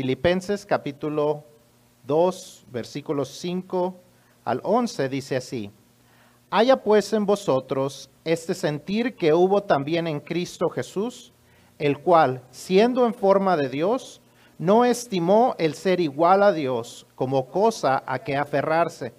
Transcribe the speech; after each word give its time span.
Filipenses 0.00 0.64
capítulo 0.64 1.42
2, 2.06 2.66
versículos 2.70 3.30
5 3.40 3.96
al 4.44 4.60
11 4.62 5.08
dice 5.08 5.34
así, 5.34 5.72
Haya 6.50 6.84
pues 6.84 7.12
en 7.12 7.26
vosotros 7.26 8.08
este 8.24 8.54
sentir 8.54 9.16
que 9.16 9.34
hubo 9.34 9.64
también 9.64 10.06
en 10.06 10.20
Cristo 10.20 10.68
Jesús, 10.68 11.32
el 11.80 11.98
cual, 11.98 12.44
siendo 12.52 13.06
en 13.06 13.12
forma 13.12 13.56
de 13.56 13.68
Dios, 13.68 14.22
no 14.56 14.84
estimó 14.84 15.56
el 15.58 15.74
ser 15.74 15.98
igual 15.98 16.44
a 16.44 16.52
Dios 16.52 17.04
como 17.16 17.48
cosa 17.48 18.04
a 18.06 18.20
que 18.20 18.36
aferrarse, 18.36 19.14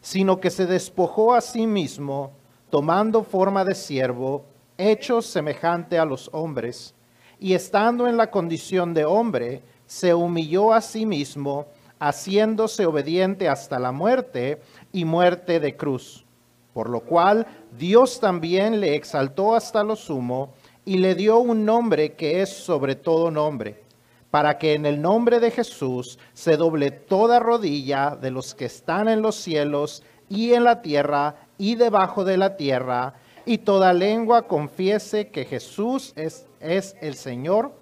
sino 0.00 0.40
que 0.40 0.48
se 0.48 0.64
despojó 0.64 1.34
a 1.34 1.42
sí 1.42 1.66
mismo, 1.66 2.32
tomando 2.70 3.22
forma 3.22 3.66
de 3.66 3.74
siervo, 3.74 4.46
hecho 4.78 5.20
semejante 5.20 5.98
a 5.98 6.06
los 6.06 6.30
hombres, 6.32 6.94
y 7.38 7.52
estando 7.52 8.08
en 8.08 8.16
la 8.16 8.30
condición 8.30 8.94
de 8.94 9.04
hombre, 9.04 9.62
se 9.92 10.14
humilló 10.14 10.72
a 10.72 10.80
sí 10.80 11.04
mismo, 11.04 11.66
haciéndose 11.98 12.86
obediente 12.86 13.46
hasta 13.46 13.78
la 13.78 13.92
muerte 13.92 14.62
y 14.90 15.04
muerte 15.04 15.60
de 15.60 15.76
cruz. 15.76 16.24
Por 16.72 16.88
lo 16.88 17.00
cual 17.00 17.46
Dios 17.78 18.18
también 18.18 18.80
le 18.80 18.96
exaltó 18.96 19.54
hasta 19.54 19.84
lo 19.84 19.94
sumo 19.94 20.54
y 20.86 20.96
le 20.96 21.14
dio 21.14 21.40
un 21.40 21.66
nombre 21.66 22.14
que 22.14 22.40
es 22.40 22.48
sobre 22.48 22.94
todo 22.94 23.30
nombre, 23.30 23.82
para 24.30 24.56
que 24.56 24.72
en 24.72 24.86
el 24.86 25.02
nombre 25.02 25.40
de 25.40 25.50
Jesús 25.50 26.18
se 26.32 26.56
doble 26.56 26.90
toda 26.90 27.38
rodilla 27.38 28.16
de 28.16 28.30
los 28.30 28.54
que 28.54 28.64
están 28.64 29.08
en 29.08 29.20
los 29.20 29.36
cielos 29.36 30.02
y 30.30 30.54
en 30.54 30.64
la 30.64 30.80
tierra 30.80 31.36
y 31.58 31.74
debajo 31.74 32.24
de 32.24 32.38
la 32.38 32.56
tierra, 32.56 33.12
y 33.44 33.58
toda 33.58 33.92
lengua 33.92 34.48
confiese 34.48 35.28
que 35.28 35.44
Jesús 35.44 36.14
es, 36.16 36.46
es 36.60 36.96
el 37.02 37.14
Señor, 37.14 37.72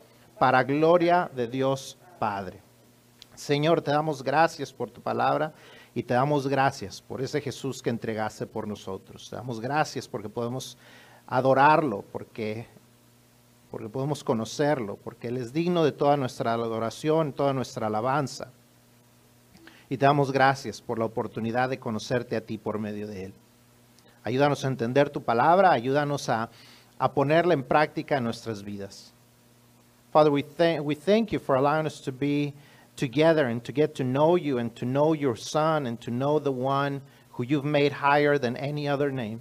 para 0.40 0.64
gloria 0.64 1.30
de 1.36 1.46
Dios 1.46 1.98
Padre. 2.20 2.60
Señor, 3.34 3.80
te 3.80 3.90
damos 3.90 4.22
gracias 4.22 4.72
por 4.72 4.90
tu 4.90 5.00
palabra 5.00 5.54
y 5.94 6.02
te 6.02 6.12
damos 6.12 6.46
gracias 6.46 7.00
por 7.00 7.22
ese 7.22 7.40
Jesús 7.40 7.82
que 7.82 7.88
entregaste 7.88 8.46
por 8.46 8.68
nosotros. 8.68 9.30
Te 9.30 9.36
damos 9.36 9.58
gracias 9.58 10.06
porque 10.06 10.28
podemos 10.28 10.76
adorarlo, 11.26 12.04
porque, 12.12 12.66
porque 13.70 13.88
podemos 13.88 14.22
conocerlo, 14.22 14.96
porque 15.02 15.28
Él 15.28 15.38
es 15.38 15.54
digno 15.54 15.82
de 15.82 15.92
toda 15.92 16.18
nuestra 16.18 16.52
adoración, 16.52 17.32
toda 17.32 17.54
nuestra 17.54 17.86
alabanza. 17.86 18.52
Y 19.88 19.96
te 19.96 20.04
damos 20.04 20.30
gracias 20.30 20.82
por 20.82 20.98
la 20.98 21.06
oportunidad 21.06 21.70
de 21.70 21.80
conocerte 21.80 22.36
a 22.36 22.44
ti 22.44 22.58
por 22.58 22.78
medio 22.78 23.06
de 23.06 23.24
Él. 23.24 23.34
Ayúdanos 24.22 24.62
a 24.66 24.68
entender 24.68 25.08
tu 25.08 25.22
palabra, 25.22 25.72
ayúdanos 25.72 26.28
a, 26.28 26.50
a 26.98 27.12
ponerla 27.12 27.54
en 27.54 27.64
práctica 27.64 28.18
en 28.18 28.24
nuestras 28.24 28.62
vidas. 28.62 29.14
Father, 30.12 30.30
we, 30.30 30.42
th 30.42 30.80
we 30.80 30.94
thank 30.94 31.32
you 31.32 31.38
for 31.38 31.54
allowing 31.54 31.86
us 31.86 32.00
to 32.00 32.12
be 32.12 32.54
together 32.96 33.46
and 33.46 33.62
to 33.64 33.72
get 33.72 33.94
to 33.96 34.04
know 34.04 34.36
you 34.36 34.58
and 34.58 34.74
to 34.76 34.84
know 34.84 35.12
your 35.12 35.36
Son 35.36 35.86
and 35.86 36.00
to 36.00 36.10
know 36.10 36.38
the 36.38 36.52
one 36.52 37.00
who 37.32 37.44
you've 37.44 37.64
made 37.64 37.92
higher 37.92 38.36
than 38.36 38.56
any 38.56 38.88
other 38.88 39.10
name. 39.10 39.40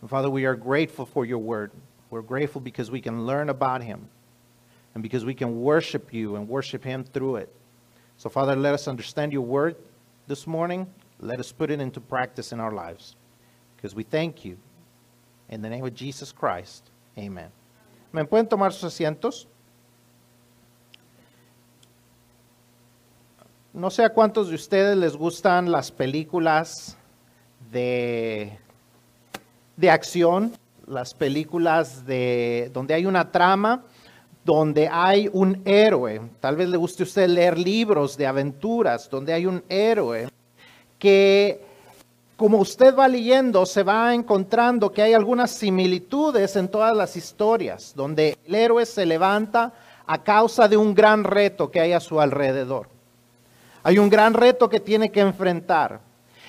And 0.00 0.10
Father, 0.10 0.28
we 0.28 0.44
are 0.44 0.56
grateful 0.56 1.06
for 1.06 1.24
your 1.24 1.38
word. 1.38 1.70
We're 2.10 2.22
grateful 2.22 2.60
because 2.60 2.90
we 2.90 3.00
can 3.00 3.26
learn 3.26 3.48
about 3.48 3.82
him 3.82 4.08
and 4.94 5.02
because 5.02 5.24
we 5.24 5.34
can 5.34 5.60
worship 5.60 6.12
you 6.12 6.36
and 6.36 6.48
worship 6.48 6.84
him 6.84 7.04
through 7.04 7.36
it. 7.36 7.54
So, 8.18 8.28
Father, 8.28 8.56
let 8.56 8.74
us 8.74 8.88
understand 8.88 9.32
your 9.32 9.42
word 9.42 9.76
this 10.26 10.46
morning. 10.46 10.86
Let 11.20 11.38
us 11.38 11.52
put 11.52 11.70
it 11.70 11.80
into 11.80 12.00
practice 12.00 12.52
in 12.52 12.60
our 12.60 12.72
lives 12.72 13.14
because 13.76 13.94
we 13.94 14.02
thank 14.02 14.44
you. 14.44 14.58
In 15.48 15.62
the 15.62 15.68
name 15.68 15.84
of 15.84 15.94
Jesus 15.94 16.32
Christ, 16.32 16.90
amen. 17.16 17.55
¿Me 18.16 18.24
pueden 18.24 18.48
tomar 18.48 18.72
sus 18.72 18.84
asientos? 18.84 19.46
No 23.74 23.90
sé 23.90 24.04
a 24.04 24.08
cuántos 24.08 24.48
de 24.48 24.54
ustedes 24.54 24.96
les 24.96 25.14
gustan 25.14 25.70
las 25.70 25.90
películas 25.90 26.96
de, 27.70 28.58
de 29.76 29.90
acción, 29.90 30.56
las 30.86 31.12
películas 31.12 32.06
de 32.06 32.70
donde 32.72 32.94
hay 32.94 33.04
una 33.04 33.30
trama, 33.30 33.84
donde 34.46 34.88
hay 34.88 35.28
un 35.34 35.60
héroe. 35.66 36.22
Tal 36.40 36.56
vez 36.56 36.70
le 36.70 36.78
guste 36.78 37.02
a 37.02 37.04
usted 37.04 37.28
leer 37.28 37.58
libros 37.58 38.16
de 38.16 38.26
aventuras, 38.26 39.10
donde 39.10 39.34
hay 39.34 39.44
un 39.44 39.62
héroe 39.68 40.30
que 40.98 41.65
como 42.36 42.58
usted 42.58 42.94
va 42.94 43.08
leyendo, 43.08 43.64
se 43.64 43.82
va 43.82 44.14
encontrando 44.14 44.92
que 44.92 45.02
hay 45.02 45.14
algunas 45.14 45.50
similitudes 45.50 46.54
en 46.56 46.68
todas 46.68 46.94
las 46.94 47.16
historias, 47.16 47.94
donde 47.96 48.36
el 48.46 48.54
héroe 48.54 48.84
se 48.84 49.06
levanta 49.06 49.72
a 50.06 50.22
causa 50.22 50.68
de 50.68 50.76
un 50.76 50.94
gran 50.94 51.24
reto 51.24 51.70
que 51.70 51.80
hay 51.80 51.94
a 51.94 52.00
su 52.00 52.20
alrededor. 52.20 52.88
Hay 53.82 53.98
un 53.98 54.10
gran 54.10 54.34
reto 54.34 54.68
que 54.68 54.80
tiene 54.80 55.10
que 55.10 55.20
enfrentar. 55.20 56.00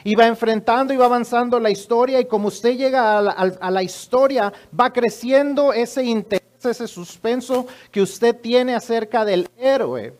Y 0.03 0.15
va 0.15 0.27
enfrentando 0.27 0.93
y 0.93 0.97
va 0.97 1.05
avanzando 1.05 1.59
la 1.59 1.69
historia 1.69 2.19
y 2.19 2.25
como 2.25 2.49
usted 2.49 2.75
llega 2.77 3.17
a 3.17 3.71
la, 3.71 3.83
historia, 3.83 4.53
va 4.77 4.91
creciendo 4.91 5.73
ese 5.73 6.03
interés, 6.03 6.65
ese 6.65 6.87
suspenso 6.87 7.65
que 7.91 8.01
usted 8.01 8.35
tiene 8.35 8.75
acerca 8.75 9.25
del 9.25 9.49
héroe. 9.57 10.13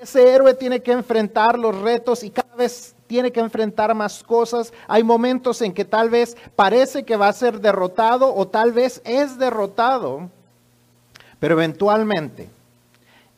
Ese 0.00 0.32
héroe 0.32 0.54
tiene 0.54 0.80
que 0.80 0.92
enfrentar 0.92 1.58
los 1.58 1.76
retos 1.80 2.22
y 2.24 2.30
cada 2.30 2.54
vez 2.54 2.93
tiene 3.06 3.32
que 3.32 3.40
enfrentar 3.40 3.94
más 3.94 4.22
cosas. 4.22 4.72
Hay 4.88 5.02
momentos 5.02 5.60
en 5.62 5.72
que 5.72 5.84
tal 5.84 6.10
vez 6.10 6.36
parece 6.56 7.04
que 7.04 7.16
va 7.16 7.28
a 7.28 7.32
ser 7.32 7.60
derrotado 7.60 8.34
o 8.34 8.48
tal 8.48 8.72
vez 8.72 9.00
es 9.04 9.38
derrotado, 9.38 10.28
pero 11.38 11.54
eventualmente 11.54 12.48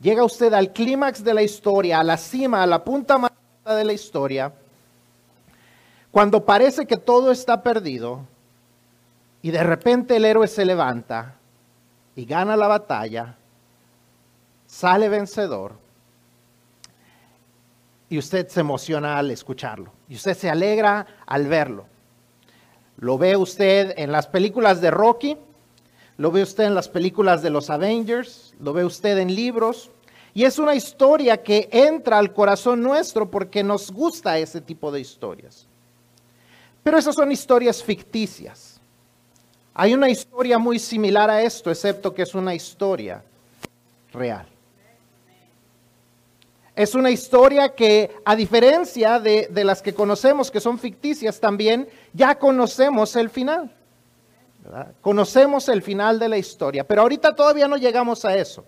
llega 0.00 0.24
usted 0.24 0.52
al 0.52 0.72
clímax 0.72 1.24
de 1.24 1.34
la 1.34 1.42
historia, 1.42 2.00
a 2.00 2.04
la 2.04 2.16
cima, 2.16 2.62
a 2.62 2.66
la 2.66 2.84
punta 2.84 3.18
más 3.18 3.32
de 3.64 3.84
la 3.84 3.92
historia, 3.92 4.52
cuando 6.10 6.44
parece 6.44 6.86
que 6.86 6.96
todo 6.96 7.30
está 7.30 7.62
perdido 7.62 8.20
y 9.42 9.50
de 9.50 9.62
repente 9.62 10.16
el 10.16 10.24
héroe 10.24 10.48
se 10.48 10.64
levanta 10.64 11.34
y 12.14 12.24
gana 12.24 12.56
la 12.56 12.68
batalla, 12.68 13.36
sale 14.66 15.08
vencedor 15.08 15.85
y 18.08 18.18
usted 18.18 18.48
se 18.48 18.60
emociona 18.60 19.18
al 19.18 19.30
escucharlo 19.30 19.92
y 20.08 20.14
usted 20.14 20.36
se 20.36 20.50
alegra 20.50 21.06
al 21.26 21.46
verlo. 21.46 21.86
Lo 22.98 23.18
ve 23.18 23.36
usted 23.36 23.94
en 23.96 24.12
las 24.12 24.26
películas 24.26 24.80
de 24.80 24.90
Rocky, 24.90 25.36
lo 26.16 26.30
ve 26.30 26.42
usted 26.42 26.64
en 26.64 26.74
las 26.74 26.88
películas 26.88 27.42
de 27.42 27.50
los 27.50 27.68
Avengers, 27.68 28.54
lo 28.58 28.72
ve 28.72 28.84
usted 28.84 29.18
en 29.18 29.34
libros. 29.34 29.90
Y 30.32 30.44
es 30.44 30.58
una 30.58 30.74
historia 30.74 31.42
que 31.42 31.68
entra 31.72 32.18
al 32.18 32.32
corazón 32.32 32.82
nuestro 32.82 33.30
porque 33.30 33.62
nos 33.62 33.90
gusta 33.90 34.38
ese 34.38 34.60
tipo 34.60 34.90
de 34.90 35.00
historias. 35.00 35.66
Pero 36.82 36.98
esas 36.98 37.14
son 37.14 37.32
historias 37.32 37.82
ficticias. 37.82 38.80
Hay 39.74 39.92
una 39.92 40.08
historia 40.08 40.58
muy 40.58 40.78
similar 40.78 41.28
a 41.28 41.42
esto, 41.42 41.70
excepto 41.70 42.14
que 42.14 42.22
es 42.22 42.34
una 42.34 42.54
historia 42.54 43.22
real. 44.12 44.46
Es 46.76 46.94
una 46.94 47.10
historia 47.10 47.70
que, 47.70 48.14
a 48.24 48.36
diferencia 48.36 49.18
de, 49.18 49.48
de, 49.50 49.64
las 49.64 49.80
que 49.80 49.94
conocemos, 49.94 50.50
que 50.50 50.60
son 50.60 50.78
ficticias 50.78 51.40
también, 51.40 51.88
ya 52.12 52.38
conocemos 52.38 53.16
el 53.16 53.30
final. 53.30 53.74
Conocemos 55.00 55.68
el 55.68 55.80
final 55.80 56.18
de 56.18 56.28
la 56.28 56.38
historia, 56.38 56.86
pero 56.86 57.02
ahorita 57.02 57.34
todavía 57.34 57.66
no 57.66 57.76
llegamos 57.76 58.24
a 58.24 58.36
eso. 58.36 58.64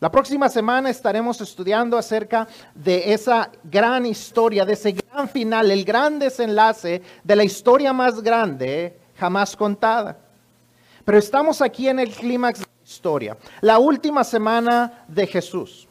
La 0.00 0.10
próxima 0.10 0.48
semana 0.48 0.90
estaremos 0.90 1.40
estudiando 1.40 1.98
acerca 1.98 2.48
de 2.74 3.12
esa 3.12 3.50
gran 3.64 4.06
historia, 4.06 4.64
de 4.64 4.72
ese 4.72 4.92
gran 4.92 5.28
final, 5.28 5.70
el 5.70 5.84
gran 5.84 6.18
desenlace 6.18 7.02
de 7.22 7.36
la 7.36 7.44
historia 7.44 7.92
más 7.92 8.22
grande 8.22 8.98
jamás 9.16 9.54
contada. 9.54 10.18
Pero 11.04 11.18
estamos 11.18 11.60
aquí 11.60 11.88
en 11.88 11.98
el 11.98 12.10
clímax 12.10 12.60
de 12.60 12.66
la 12.66 12.84
historia, 12.84 13.36
la 13.60 13.78
última 13.78 14.24
semana 14.24 15.04
de 15.06 15.26
Jesús. 15.26 15.89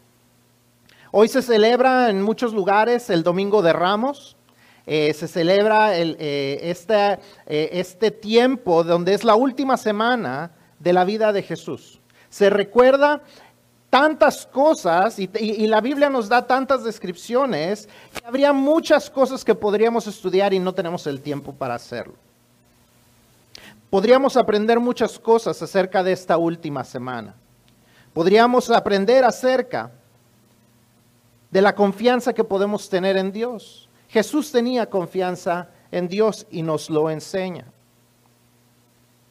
Hoy 1.12 1.28
se 1.28 1.42
celebra 1.42 2.12
en 2.12 2.22
muchos 2.22 2.54
lugares 2.54 3.10
el 3.10 3.24
Domingo 3.24 3.64
de 3.64 3.74
Ramos. 3.74 4.38
Eh, 4.86 5.12
se 5.16 5.28
celebra 5.28 5.96
el, 5.96 6.16
este, 6.20 7.20
este 7.48 8.12
tiempo 8.12 8.84
donde 8.84 9.16
es 9.16 9.24
la 9.24 9.34
última 9.36 9.76
semana 9.78 10.52
de 10.78 10.94
la 10.94 11.06
vida 11.06 11.34
de 11.34 11.42
Jesús. 11.42 12.00
Se 12.30 12.52
recuerda 12.52 13.24
tantas 13.90 14.46
cosas 14.46 15.18
y, 15.18 15.28
y, 15.40 15.64
y, 15.64 15.68
la 15.68 15.82
Biblia 15.82 16.12
nos 16.12 16.30
da 16.30 16.46
tantas 16.46 16.84
descripciones 16.84 17.90
que 18.14 18.28
habría 18.28 18.54
muchas 18.54 19.10
cosas 19.10 19.44
que 19.44 19.56
podríamos 19.56 20.06
estudiar 20.06 20.54
y 20.54 20.60
no 20.60 20.76
tenemos 20.76 21.08
el 21.08 21.22
tiempo 21.22 21.54
para 21.54 21.74
hacerlo. 21.74 22.14
Podríamos 23.90 24.38
aprender 24.38 24.80
muchas 24.80 25.18
cosas 25.18 25.60
acerca 25.60 26.04
de 26.04 26.12
esta 26.12 26.38
última 26.38 26.84
semana. 26.84 27.36
Podríamos 28.14 28.70
aprender 28.70 29.24
acerca 29.24 29.92
de 31.52 31.62
la 31.62 31.76
confianza 31.76 32.34
que 32.34 32.44
podemos 32.44 32.90
tener 32.90 33.18
en 33.18 33.32
Dios. 33.32 33.90
Jesús 34.08 34.52
tenía 34.52 34.90
confianza 34.90 35.70
en 35.92 36.08
Dios 36.08 36.46
y 36.52 36.62
nos 36.62 36.90
lo 36.90 37.10
enseña. 37.10 37.66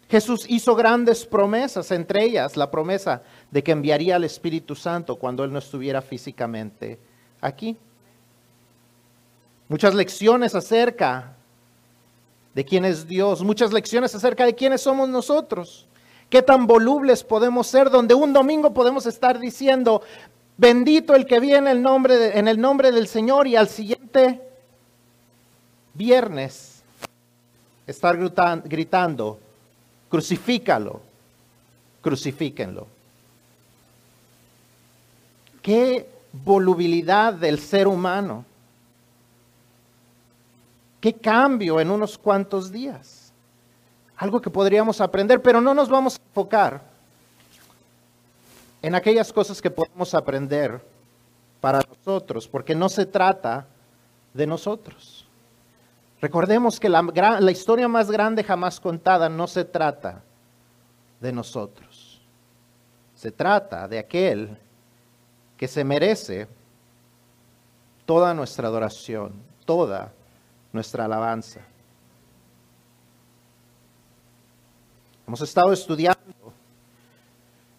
Jesús 0.09 0.47
hizo 0.49 0.75
grandes 0.75 1.27
promesas, 1.27 1.91
entre 1.91 2.25
ellas 2.25 2.57
la 2.57 2.71
promesa 2.71 3.23
de 3.51 3.63
que 3.63 3.73
enviaría 3.73 4.17
al 4.17 4.25
Espíritu 4.25 4.75
Santo 4.75 5.17
cuando 5.17 5.45
Él 5.45 5.53
no 5.53 5.59
estuviera 5.59 6.01
físicamente 6.01 6.99
aquí. 7.41 7.77
Muchas 9.69 9.95
lecciones 9.95 10.55
acerca 10.55 11.35
de 12.55 12.65
quién 12.65 12.87
es 12.87 13.07
Dios, 13.07 13.43
muchas 13.43 13.73
lecciones 13.73 14.15
acerca 14.15 14.47
de 14.47 14.55
quiénes 14.55 14.81
somos 14.81 15.11
nosotros. 15.11 15.87
Qué 16.31 16.43
tan 16.43 16.67
volubles 16.67 17.23
podemos 17.23 17.67
ser, 17.67 17.91
donde 17.91 18.15
un 18.15 18.33
domingo 18.33 18.73
podemos 18.73 19.07
estar 19.07 19.39
diciendo, 19.39 20.03
bendito 20.59 21.15
el 21.15 21.25
que 21.25 21.41
viene 21.41 21.71
el 21.71 21.81
nombre 21.81 22.39
en 22.39 22.49
el 22.49 22.61
nombre 22.61 22.93
del 22.93 23.09
Señor 23.09 23.47
y 23.47 23.57
al 23.57 23.69
siguiente 23.69 24.43
viernes 25.95 26.83
estar 27.87 28.19
gritando, 28.65 29.41
crucifícalo, 30.11 31.01
crucifíquenlo. 32.03 32.87
Qué 35.63 36.09
volubilidad 36.33 37.33
del 37.33 37.59
ser 37.59 37.89
humano. 37.89 38.45
Qué 41.01 41.15
cambio 41.15 41.81
en 41.81 41.91
unos 41.91 42.19
cuantos 42.19 42.71
días. 42.71 43.33
Algo 44.17 44.41
que 44.41 44.51
podríamos 44.51 45.01
aprender, 45.01 45.41
pero 45.41 45.61
no 45.61 45.73
nos 45.73 45.89
vamos 45.89 46.17
a 46.17 46.23
enfocar 46.29 46.88
en 48.83 48.95
aquellas 48.95 49.33
cosas 49.33 49.61
que 49.61 49.71
podemos 49.71 50.15
aprender 50.15 50.81
para 51.61 51.81
nosotros, 51.81 52.47
porque 52.47 52.75
no 52.75 52.89
se 52.89 53.07
trata 53.07 53.67
de 54.33 54.47
nosotros. 54.47 55.27
Recordemos 56.21 56.79
que 56.81 56.89
la, 56.89 57.03
la, 57.03 57.51
historia 57.51 57.89
más 57.89 58.11
grande 58.11 58.43
jamás 58.43 58.81
contada 58.81 59.29
no 59.29 59.47
se 59.47 59.65
trata 59.65 60.23
de 61.21 61.33
nosotros. 61.33 62.21
Se 63.15 63.31
trata 63.31 63.87
de 63.89 63.99
aquel 63.99 64.57
que 65.57 65.69
se 65.69 65.85
merece 65.85 66.49
toda 68.07 68.35
nuestra 68.35 68.69
adoración, 68.69 69.33
toda 69.65 70.13
nuestra 70.73 71.05
alabanza. 71.05 71.61
Hemos 75.27 75.41
estado 75.41 75.73
estudiando 75.73 76.18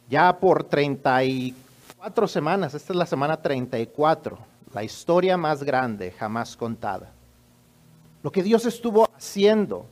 ya 0.09 0.39
por 0.39 0.63
34 0.63 2.27
semanas, 2.27 2.73
esta 2.73 2.93
es 2.93 2.97
la 2.97 3.05
semana 3.05 3.41
34, 3.41 4.37
la 4.73 4.83
historia 4.83 5.37
más 5.37 5.63
grande 5.63 6.11
jamás 6.11 6.57
contada. 6.57 7.11
Lo 8.23 8.31
que 8.31 8.43
Dios 8.43 8.65
estuvo 8.65 9.07
haciendo, 9.15 9.85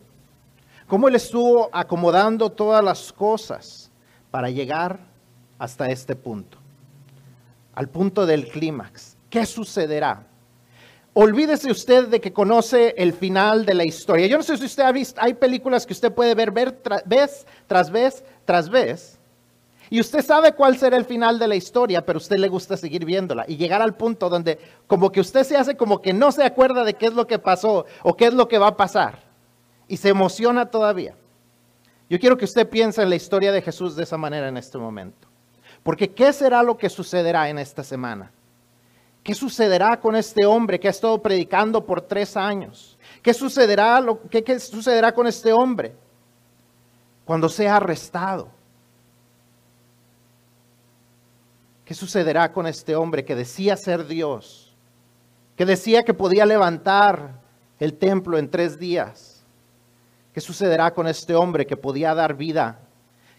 cómo 0.88 1.08
Él 1.08 1.16
estuvo 1.16 1.70
acomodando 1.72 2.52
todas 2.52 2.84
las 2.84 3.14
cosas 3.14 3.92
para 4.32 4.50
llegar 4.50 5.00
hasta 5.60 5.88
este 5.88 6.16
punto, 6.16 6.58
al 7.76 7.88
punto 7.88 8.26
del 8.26 8.48
clímax. 8.48 9.16
¿Qué 9.30 9.46
sucederá? 9.46 10.26
Olvídese 11.14 11.72
usted 11.72 12.08
de 12.08 12.22
que 12.22 12.34
conoce 12.34 12.94
el 12.98 13.14
final 13.14 13.66
de 13.66 13.74
la 13.74 13.86
historia. 13.86 14.28
Yo 14.28 14.38
no 14.38 14.44
sé 14.44 14.58
si 14.58 14.66
usted 14.66 14.84
ha 14.84 14.92
visto, 14.92 15.20
hay 15.22 15.34
películas 15.34 15.86
que 15.86 15.94
usted 15.94 16.12
puede 16.12 16.36
ver, 16.36 16.52
ver 16.52 16.80
vez 17.06 17.46
tras 17.68 17.90
vez 17.90 18.24
tras 18.46 18.70
vez. 18.70 19.17
Y 19.90 20.00
usted 20.00 20.24
sabe 20.24 20.54
cuál 20.54 20.78
será 20.78 20.98
el 20.98 21.06
final 21.06 21.40
de 21.40 21.48
la 21.48 21.56
historia, 21.56 22.06
pero 22.06 22.18
a 22.18 22.22
usted 22.22 22.38
le 22.38 22.50
gusta 22.50 22.76
seguir 22.76 23.06
viéndola 23.06 23.46
y 23.48 23.58
llegar 23.58 23.82
al 23.82 23.96
punto 23.96 24.30
donde 24.30 24.60
como 24.86 25.12
que 25.12 25.22
usted 25.22 25.44
se 25.44 25.56
hace 25.56 25.78
como 25.78 26.02
que 26.02 26.14
no 26.14 26.32
se 26.32 26.44
acuerda 26.44 26.84
de 26.84 26.96
qué 26.96 27.06
es 27.08 27.14
lo 27.14 27.28
que 27.28 27.40
pasó 27.40 27.86
o 28.04 28.18
qué 28.18 28.28
es 28.28 28.34
lo 28.34 28.48
que 28.48 28.58
va 28.58 28.68
a 28.68 28.78
pasar. 28.78 29.24
Y 29.88 29.98
se 29.98 30.10
emociona 30.10 30.66
todavía. 30.66 31.16
Yo 32.10 32.20
quiero 32.20 32.38
que 32.38 32.46
usted 32.46 32.68
piense 32.68 33.02
en 33.02 33.10
la 33.10 33.16
historia 33.16 33.52
de 33.52 33.62
Jesús 33.62 33.96
de 33.96 34.04
esa 34.04 34.18
manera 34.18 34.48
en 34.48 34.58
este 34.58 34.78
momento. 34.78 35.28
Porque 35.84 36.12
¿qué 36.12 36.34
será 36.34 36.64
lo 36.64 36.78
que 36.78 36.90
sucederá 36.90 37.50
en 37.50 37.60
esta 37.60 37.84
semana? 37.84 38.32
¿Qué 39.24 39.34
sucederá 39.34 40.00
con 40.00 40.16
este 40.16 40.46
hombre 40.46 40.80
que 40.80 40.88
ha 40.88 40.92
estado 40.92 41.22
predicando 41.22 41.86
por 41.86 42.02
tres 42.02 42.38
años? 42.38 42.98
¿Qué 43.22 43.34
sucederá, 43.34 44.02
qué, 44.30 44.60
sucederá 44.60 45.14
con 45.14 45.28
este 45.28 45.52
hombre 45.52 45.94
cuando 47.26 47.50
sea 47.50 47.76
arrestado? 47.76 48.57
¿Qué 51.88 51.94
sucederá 51.94 52.52
con 52.52 52.68
este 52.68 52.98
hombre 52.98 53.24
que 53.24 53.34
decía 53.34 53.78
ser 53.78 54.08
Dios? 54.08 54.76
Que 55.56 55.66
decía 55.66 56.04
que 56.04 56.14
podía 56.14 56.46
levantar 56.46 57.40
el 57.80 57.94
templo 57.94 58.38
en 58.38 58.52
tres 58.52 58.78
días. 58.78 59.42
¿Qué 60.34 60.42
sucederá 60.42 60.94
con 60.94 61.08
este 61.08 61.34
hombre 61.34 61.66
que 61.66 61.78
podía 61.78 62.14
dar 62.14 62.34
vida? 62.34 62.82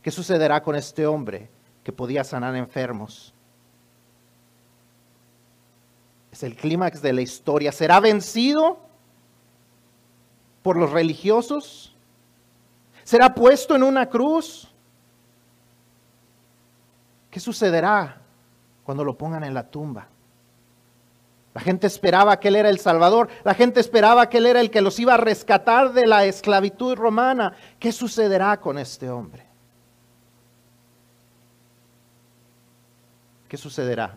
¿Qué 0.00 0.10
sucederá 0.10 0.62
con 0.62 0.76
este 0.76 1.06
hombre 1.06 1.50
que 1.84 1.92
podía 1.92 2.24
sanar 2.24 2.56
enfermos? 2.56 3.34
Es 6.32 6.42
el 6.42 6.56
clímax 6.56 7.02
de 7.02 7.12
la 7.12 7.20
historia. 7.20 7.70
¿Será 7.70 8.00
vencido 8.00 8.80
por 10.62 10.78
los 10.78 10.90
religiosos? 10.90 11.94
¿Será 13.04 13.34
puesto 13.34 13.76
en 13.76 13.82
una 13.82 14.08
cruz? 14.08 14.72
¿Qué 17.30 17.40
sucederá 17.40 18.22
cuando 18.88 19.04
lo 19.04 19.18
pongan 19.18 19.44
en 19.44 19.52
la 19.52 19.68
tumba? 19.68 20.08
La 21.52 21.60
gente 21.60 21.86
esperaba 21.86 22.40
que 22.40 22.48
Él 22.48 22.56
era 22.56 22.70
el 22.70 22.78
Salvador. 22.78 23.28
La 23.44 23.52
gente 23.52 23.80
esperaba 23.80 24.30
que 24.30 24.38
Él 24.38 24.46
era 24.46 24.62
el 24.62 24.70
que 24.70 24.80
los 24.80 24.98
iba 24.98 25.12
a 25.12 25.18
rescatar 25.18 25.92
de 25.92 26.06
la 26.06 26.24
esclavitud 26.24 26.96
romana. 26.96 27.52
¿Qué 27.78 27.92
sucederá 27.92 28.58
con 28.58 28.78
este 28.78 29.10
hombre? 29.10 29.44
¿Qué 33.46 33.58
sucederá? 33.58 34.14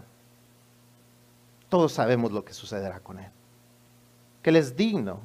todos 1.67 1.91
sabemos 1.91 2.31
lo 2.31 2.45
que 2.45 2.53
sucederá 2.53 3.01
con 3.01 3.19
Él. 3.19 3.29
Que 4.41 4.51
Él 4.51 4.55
es 4.55 4.77
digno 4.77 5.19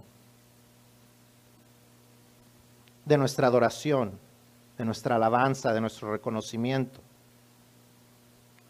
de 3.05 3.17
nuestra 3.17 3.47
adoración, 3.47 4.19
de 4.77 4.85
nuestra 4.85 5.15
alabanza, 5.15 5.73
de 5.73 5.81
nuestro 5.81 6.11
reconocimiento. 6.11 7.01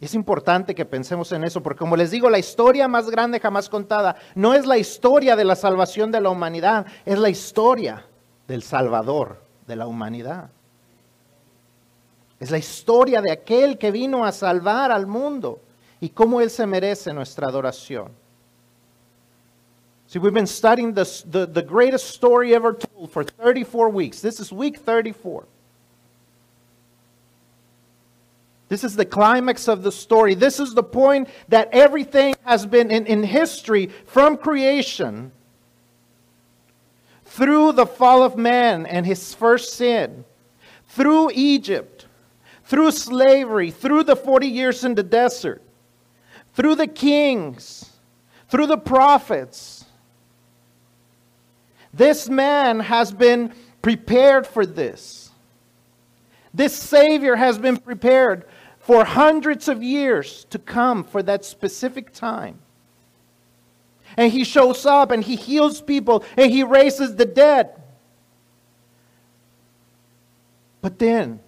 Es 0.00 0.14
importante 0.14 0.75
que 0.75 0.84
pensemos 0.84 1.32
en 1.32 1.44
eso, 1.44 1.62
porque 1.62 1.78
como 1.78 1.96
les 1.96 2.10
digo, 2.10 2.28
la 2.28 2.38
historia 2.38 2.87
más 2.87 3.08
grande 3.08 3.40
jamás 3.40 3.69
contada 3.69 4.16
no 4.34 4.52
es 4.52 4.66
la 4.66 4.76
historia 4.76 5.37
de 5.37 5.44
la 5.44 5.56
salvación 5.56 6.12
de 6.12 6.20
la 6.20 6.28
humanidad, 6.28 6.87
es 7.06 7.19
la 7.19 7.31
historia 7.31 8.04
del 8.46 8.62
Salvador 8.62 9.43
de 9.66 9.76
la 9.76 9.87
humanidad. 9.87 10.50
Es 12.38 12.50
la 12.50 12.58
historia 12.58 13.22
de 13.22 13.32
aquel 13.32 13.78
que 13.78 13.90
vino 13.90 14.26
a 14.26 14.32
salvar 14.32 14.93
al 14.93 15.06
mundo 15.06 15.60
y 15.99 16.10
cómo 16.10 16.42
Él 16.42 16.50
se 16.50 16.66
merece 16.66 17.14
nuestra 17.14 17.49
adoración. 17.49 18.12
See, 20.09 20.21
we've 20.21 20.35
been 20.35 20.47
studying 20.47 20.94
the, 20.94 21.04
the 21.47 21.62
greatest 21.62 22.14
story 22.14 22.54
ever 22.54 22.73
told 22.73 23.11
for 23.11 23.25
34 23.25 23.88
weeks. 23.88 24.21
This 24.21 24.38
is 24.38 24.52
week 24.52 24.78
34. 24.78 25.44
This 28.68 28.82
is 28.82 28.96
the 28.96 29.04
climax 29.04 29.68
of 29.68 29.82
the 29.82 29.92
story. 29.92 30.35
This 30.35 30.58
is 30.58 30.75
the 30.75 30.82
point 30.82 31.28
that 31.49 31.68
everything 31.73 32.35
has 32.44 32.66
been 32.66 32.90
in, 32.90 33.06
in 33.06 33.23
history 33.23 33.87
from 34.06 34.37
creation 34.37 35.30
through 37.25 37.73
the 37.73 37.87
fall 37.87 38.23
of 38.23 38.37
man 38.37 38.87
and 38.87 39.06
his 39.06 39.35
first 39.35 39.75
sin, 39.75 40.25
through 40.88 41.30
Egypt, 41.35 42.06
through 42.64 42.90
slavery, 42.90 43.70
through 43.70 44.02
the 44.02 44.16
40 44.16 44.49
years 44.49 44.85
in 44.85 44.94
the 44.94 45.02
desert, 45.02 45.62
through 46.54 46.75
the 46.75 46.87
kings, 46.87 47.90
through 48.49 48.66
the 48.66 48.78
prophets. 48.78 49.85
This 51.92 52.28
man 52.28 52.80
has 52.80 53.12
been 53.12 53.52
prepared 53.80 54.46
for 54.46 54.66
this. 54.66 55.25
This 56.56 56.75
Savior 56.75 57.36
has 57.36 57.58
been 57.58 57.76
prepared 57.76 58.46
for 58.78 59.04
hundreds 59.04 59.68
of 59.68 59.82
years 59.82 60.46
to 60.48 60.58
come 60.58 61.04
for 61.04 61.22
that 61.22 61.44
specific 61.44 62.14
time. 62.14 62.60
And 64.16 64.32
he 64.32 64.42
shows 64.42 64.86
up 64.86 65.10
and 65.10 65.22
he 65.22 65.36
heals 65.36 65.82
people 65.82 66.25
and 66.34 66.50
he 66.50 66.62
raises 66.62 67.16
the 67.16 67.26
dead. 67.26 67.70
But 70.80 70.98
then, 70.98 71.40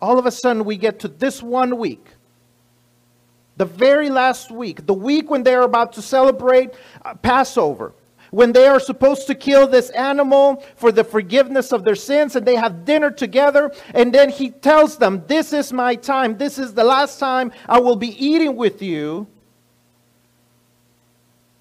all 0.00 0.20
of 0.20 0.26
a 0.26 0.30
sudden, 0.30 0.64
we 0.64 0.76
get 0.76 1.00
to 1.00 1.08
this 1.08 1.42
one 1.42 1.76
week 1.76 2.06
the 3.56 3.64
very 3.64 4.08
last 4.08 4.52
week, 4.52 4.86
the 4.86 4.94
week 4.94 5.28
when 5.30 5.42
they're 5.42 5.62
about 5.62 5.94
to 5.94 6.02
celebrate 6.02 6.70
uh, 7.04 7.14
Passover, 7.14 7.92
when 8.30 8.52
they 8.52 8.66
are 8.66 8.80
supposed 8.80 9.26
to 9.26 9.34
kill 9.34 9.66
this 9.66 9.90
animal 9.90 10.62
for 10.76 10.92
the 10.92 11.04
forgiveness 11.04 11.72
of 11.72 11.84
their 11.84 11.94
sins, 11.94 12.36
and 12.36 12.46
they 12.46 12.56
have 12.56 12.84
dinner 12.84 13.10
together, 13.10 13.72
and 13.94 14.12
then 14.12 14.30
he 14.30 14.50
tells 14.50 14.98
them, 14.98 15.24
This 15.26 15.52
is 15.52 15.72
my 15.72 15.94
time. 15.94 16.36
This 16.36 16.58
is 16.58 16.74
the 16.74 16.84
last 16.84 17.18
time 17.18 17.52
I 17.68 17.78
will 17.80 17.96
be 17.96 18.24
eating 18.24 18.56
with 18.56 18.82
you 18.82 19.26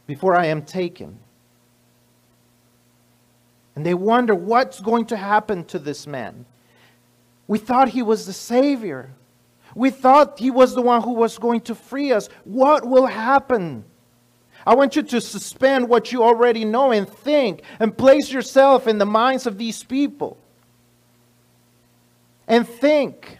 before 0.05 0.35
I 0.35 0.45
am 0.45 0.61
taken. 0.61 1.19
And 3.75 3.85
they 3.85 3.93
wonder 3.93 4.33
what's 4.33 4.79
going 4.79 5.05
to 5.07 5.17
happen 5.17 5.63
to 5.65 5.77
this 5.77 6.07
man. 6.07 6.45
We 7.47 7.59
thought 7.59 7.89
he 7.89 8.01
was 8.01 8.25
the 8.25 8.33
Savior. 8.33 9.11
We 9.75 9.91
thought 9.91 10.39
he 10.39 10.49
was 10.49 10.73
the 10.73 10.81
one 10.81 11.03
who 11.03 11.13
was 11.13 11.37
going 11.37 11.61
to 11.61 11.75
free 11.75 12.11
us. 12.11 12.27
What 12.43 12.87
will 12.87 13.05
happen? 13.05 13.85
I 14.67 14.75
want 14.75 14.97
you 14.97 15.01
to 15.01 15.21
suspend 15.21 15.87
what 15.87 16.11
you 16.11 16.23
already 16.23 16.65
know 16.65 16.91
and 16.91 17.07
think 17.07 17.61
and 17.79 17.97
place 17.97 18.29
yourself 18.29 18.85
in 18.85 18.97
the 18.97 19.05
minds 19.05 19.47
of 19.47 19.57
these 19.57 19.81
people. 19.81 20.37
And 22.49 22.67
think 22.67 23.39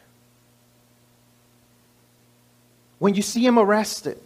when 3.00 3.14
you 3.14 3.22
see 3.22 3.46
him 3.46 3.60
arrested, 3.60 4.18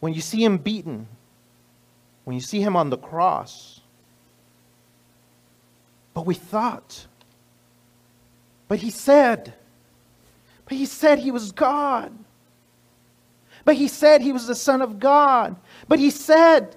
when 0.00 0.14
you 0.14 0.20
see 0.20 0.42
him 0.42 0.58
beaten, 0.58 1.06
when 2.24 2.34
you 2.34 2.42
see 2.42 2.60
him 2.60 2.74
on 2.74 2.90
the 2.90 2.98
cross. 2.98 3.80
But 6.12 6.26
we 6.26 6.34
thought, 6.34 7.06
but 8.66 8.80
he 8.80 8.90
said, 8.90 9.54
but 10.64 10.76
he 10.76 10.86
said 10.86 11.20
he 11.20 11.30
was 11.30 11.52
God. 11.52 12.12
But 13.64 13.76
he 13.76 13.88
said 13.88 14.22
he 14.22 14.32
was 14.32 14.46
the 14.46 14.54
Son 14.54 14.82
of 14.82 14.98
God. 14.98 15.56
But 15.88 15.98
he 15.98 16.10
said 16.10 16.76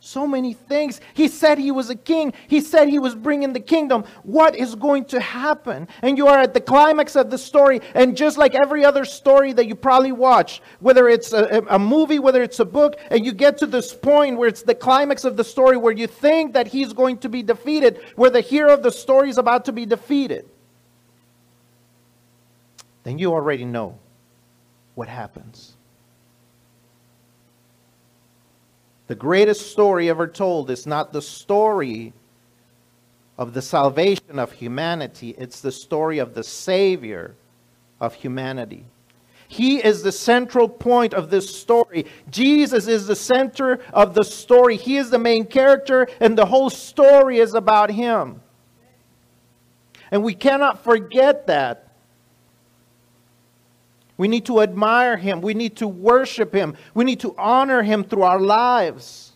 so 0.00 0.26
many 0.26 0.54
things. 0.54 1.00
He 1.12 1.28
said 1.28 1.58
he 1.58 1.70
was 1.70 1.90
a 1.90 1.94
king. 1.94 2.32
He 2.46 2.60
said 2.60 2.88
he 2.88 2.98
was 2.98 3.14
bringing 3.14 3.52
the 3.52 3.60
kingdom. 3.60 4.04
What 4.22 4.54
is 4.54 4.74
going 4.74 5.06
to 5.06 5.20
happen? 5.20 5.88
And 6.02 6.16
you 6.16 6.28
are 6.28 6.38
at 6.38 6.54
the 6.54 6.60
climax 6.60 7.16
of 7.16 7.30
the 7.30 7.38
story. 7.38 7.80
And 7.94 8.16
just 8.16 8.38
like 8.38 8.54
every 8.54 8.84
other 8.84 9.04
story 9.04 9.52
that 9.54 9.66
you 9.66 9.74
probably 9.74 10.12
watch, 10.12 10.62
whether 10.80 11.08
it's 11.08 11.32
a, 11.32 11.64
a, 11.68 11.78
movie, 11.78 12.18
whether 12.18 12.42
it's 12.42 12.60
a 12.60 12.64
book, 12.64 12.96
and 13.10 13.26
you 13.26 13.32
get 13.32 13.58
to 13.58 13.66
this 13.66 13.92
point 13.92 14.38
where 14.38 14.48
it's 14.48 14.62
the 14.62 14.74
climax 14.74 15.24
of 15.24 15.36
the 15.36 15.44
story 15.44 15.76
where 15.76 15.92
you 15.92 16.06
think 16.06 16.52
that 16.52 16.68
he's 16.68 16.92
going 16.92 17.18
to 17.18 17.28
be 17.28 17.42
defeated, 17.42 18.00
where 18.14 18.30
the 18.30 18.40
hero 18.40 18.72
of 18.72 18.82
the 18.82 18.92
story 18.92 19.28
is 19.28 19.38
about 19.38 19.64
to 19.64 19.72
be 19.72 19.84
defeated, 19.84 20.48
then 23.02 23.18
you 23.18 23.32
already 23.32 23.64
know 23.64 23.98
what 24.94 25.08
happens. 25.08 25.77
The 29.08 29.14
greatest 29.14 29.72
story 29.72 30.08
ever 30.10 30.28
told 30.28 30.70
is 30.70 30.86
not 30.86 31.12
the 31.12 31.22
story 31.22 32.12
of 33.38 33.54
the 33.54 33.62
salvation 33.62 34.38
of 34.38 34.52
humanity, 34.52 35.34
it's 35.36 35.60
the 35.60 35.72
story 35.72 36.18
of 36.18 36.34
the 36.34 36.44
Savior 36.44 37.34
of 38.00 38.14
humanity. 38.14 38.84
He 39.48 39.82
is 39.82 40.02
the 40.02 40.12
central 40.12 40.68
point 40.68 41.14
of 41.14 41.30
this 41.30 41.58
story. 41.58 42.04
Jesus 42.30 42.86
is 42.86 43.06
the 43.06 43.16
center 43.16 43.80
of 43.94 44.12
the 44.12 44.24
story. 44.24 44.76
He 44.76 44.98
is 44.98 45.08
the 45.08 45.18
main 45.18 45.46
character, 45.46 46.06
and 46.20 46.36
the 46.36 46.44
whole 46.44 46.68
story 46.68 47.38
is 47.38 47.54
about 47.54 47.90
Him. 47.90 48.42
And 50.10 50.22
we 50.22 50.34
cannot 50.34 50.84
forget 50.84 51.46
that. 51.46 51.87
We 54.18 54.26
need 54.26 54.46
to 54.46 54.60
admire 54.60 55.16
him. 55.16 55.40
We 55.40 55.54
need 55.54 55.76
to 55.76 55.88
worship 55.88 56.52
him. 56.52 56.76
We 56.92 57.04
need 57.04 57.20
to 57.20 57.34
honor 57.38 57.82
him 57.82 58.04
through 58.04 58.24
our 58.24 58.40
lives. 58.40 59.32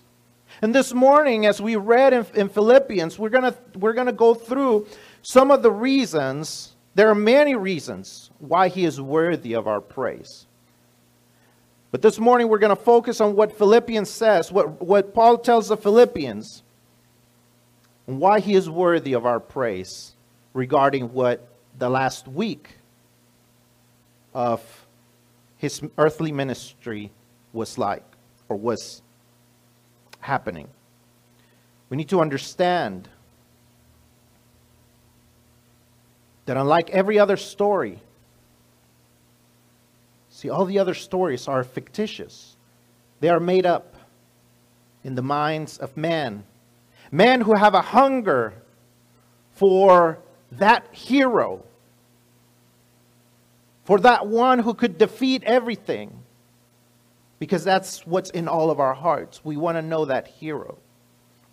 And 0.60 0.74
this 0.74 0.92
morning, 0.92 1.46
as 1.46 1.62
we 1.62 1.76
read 1.76 2.12
in, 2.12 2.26
in 2.34 2.48
Philippians, 2.48 3.18
we're 3.18 3.30
going 3.30 3.54
we're 3.76 3.94
going 3.94 4.08
to 4.08 4.12
go 4.12 4.34
through 4.34 4.86
some 5.22 5.50
of 5.50 5.62
the 5.62 5.70
reasons. 5.70 6.74
There 6.94 7.08
are 7.08 7.14
many 7.14 7.54
reasons 7.54 8.30
why 8.38 8.68
he 8.68 8.84
is 8.84 9.00
worthy 9.00 9.54
of 9.54 9.66
our 9.66 9.80
praise. 9.80 10.46
But 11.92 12.02
this 12.02 12.18
morning, 12.18 12.48
we're 12.48 12.58
going 12.58 12.76
to 12.76 12.82
focus 12.82 13.20
on 13.20 13.36
what 13.36 13.56
Philippians 13.56 14.10
says, 14.10 14.50
what, 14.50 14.80
what 14.82 15.14
Paul 15.14 15.38
tells 15.38 15.68
the 15.68 15.76
Philippians, 15.76 16.62
and 18.06 18.18
why 18.18 18.40
he 18.40 18.54
is 18.54 18.68
worthy 18.68 19.12
of 19.12 19.26
our 19.26 19.38
praise 19.38 20.14
regarding 20.54 21.12
what 21.12 21.46
the 21.78 21.88
last 21.88 22.26
week 22.26 22.78
of 24.34 24.86
his 25.58 25.82
earthly 25.98 26.32
ministry 26.32 27.10
was 27.52 27.78
like 27.78 28.04
or 28.48 28.56
was 28.56 29.02
happening. 30.20 30.68
We 31.88 31.96
need 31.96 32.08
to 32.08 32.20
understand 32.20 33.08
that 36.46 36.56
unlike 36.56 36.90
every 36.90 37.18
other 37.18 37.36
story, 37.36 38.00
see, 40.30 40.50
all 40.50 40.64
the 40.64 40.78
other 40.78 40.94
stories 40.94 41.46
are 41.48 41.62
fictitious, 41.62 42.56
they 43.20 43.28
are 43.28 43.40
made 43.40 43.66
up 43.66 43.94
in 45.04 45.14
the 45.14 45.22
minds 45.22 45.78
of 45.78 45.96
men. 45.96 46.44
Men 47.10 47.42
who 47.42 47.54
have 47.54 47.74
a 47.74 47.82
hunger 47.82 48.54
for 49.52 50.18
that 50.52 50.86
hero 50.92 51.62
for 53.84 53.98
that 54.00 54.26
one 54.26 54.58
who 54.58 54.74
could 54.74 54.98
defeat 54.98 55.42
everything. 55.44 56.18
Because 57.38 57.64
that's 57.64 58.06
what's 58.06 58.30
in 58.30 58.46
all 58.46 58.70
of 58.70 58.78
our 58.78 58.94
hearts. 58.94 59.44
We 59.44 59.56
want 59.56 59.76
to 59.76 59.82
know 59.82 60.04
that 60.04 60.28
hero. 60.28 60.78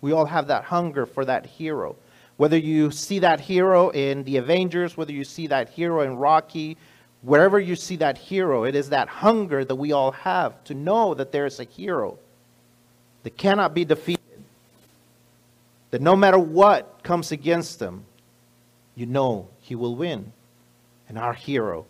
We 0.00 0.12
all 0.12 0.26
have 0.26 0.46
that 0.46 0.64
hunger 0.64 1.04
for 1.04 1.24
that 1.24 1.46
hero. 1.46 1.96
Whether 2.36 2.56
you 2.56 2.90
see 2.90 3.18
that 3.18 3.40
hero 3.40 3.90
in 3.90 4.24
the 4.24 4.36
Avengers, 4.36 4.96
whether 4.96 5.12
you 5.12 5.24
see 5.24 5.48
that 5.48 5.68
hero 5.68 6.02
in 6.02 6.16
Rocky, 6.16 6.76
wherever 7.22 7.58
you 7.58 7.76
see 7.76 7.96
that 7.96 8.16
hero, 8.16 8.64
it 8.64 8.74
is 8.74 8.90
that 8.90 9.08
hunger 9.08 9.64
that 9.64 9.74
we 9.74 9.92
all 9.92 10.12
have 10.12 10.62
to 10.64 10.74
know 10.74 11.12
that 11.14 11.32
there 11.32 11.44
is 11.44 11.60
a 11.60 11.64
hero 11.64 12.18
that 13.24 13.36
cannot 13.36 13.74
be 13.74 13.84
defeated. 13.84 14.20
That 15.90 16.00
no 16.00 16.14
matter 16.14 16.38
what 16.38 17.02
comes 17.02 17.32
against 17.32 17.82
him, 17.82 18.04
you 18.94 19.06
know 19.06 19.48
he 19.60 19.74
will 19.74 19.96
win. 19.96 20.32
And 21.08 21.18
our 21.18 21.34
hero 21.34 21.84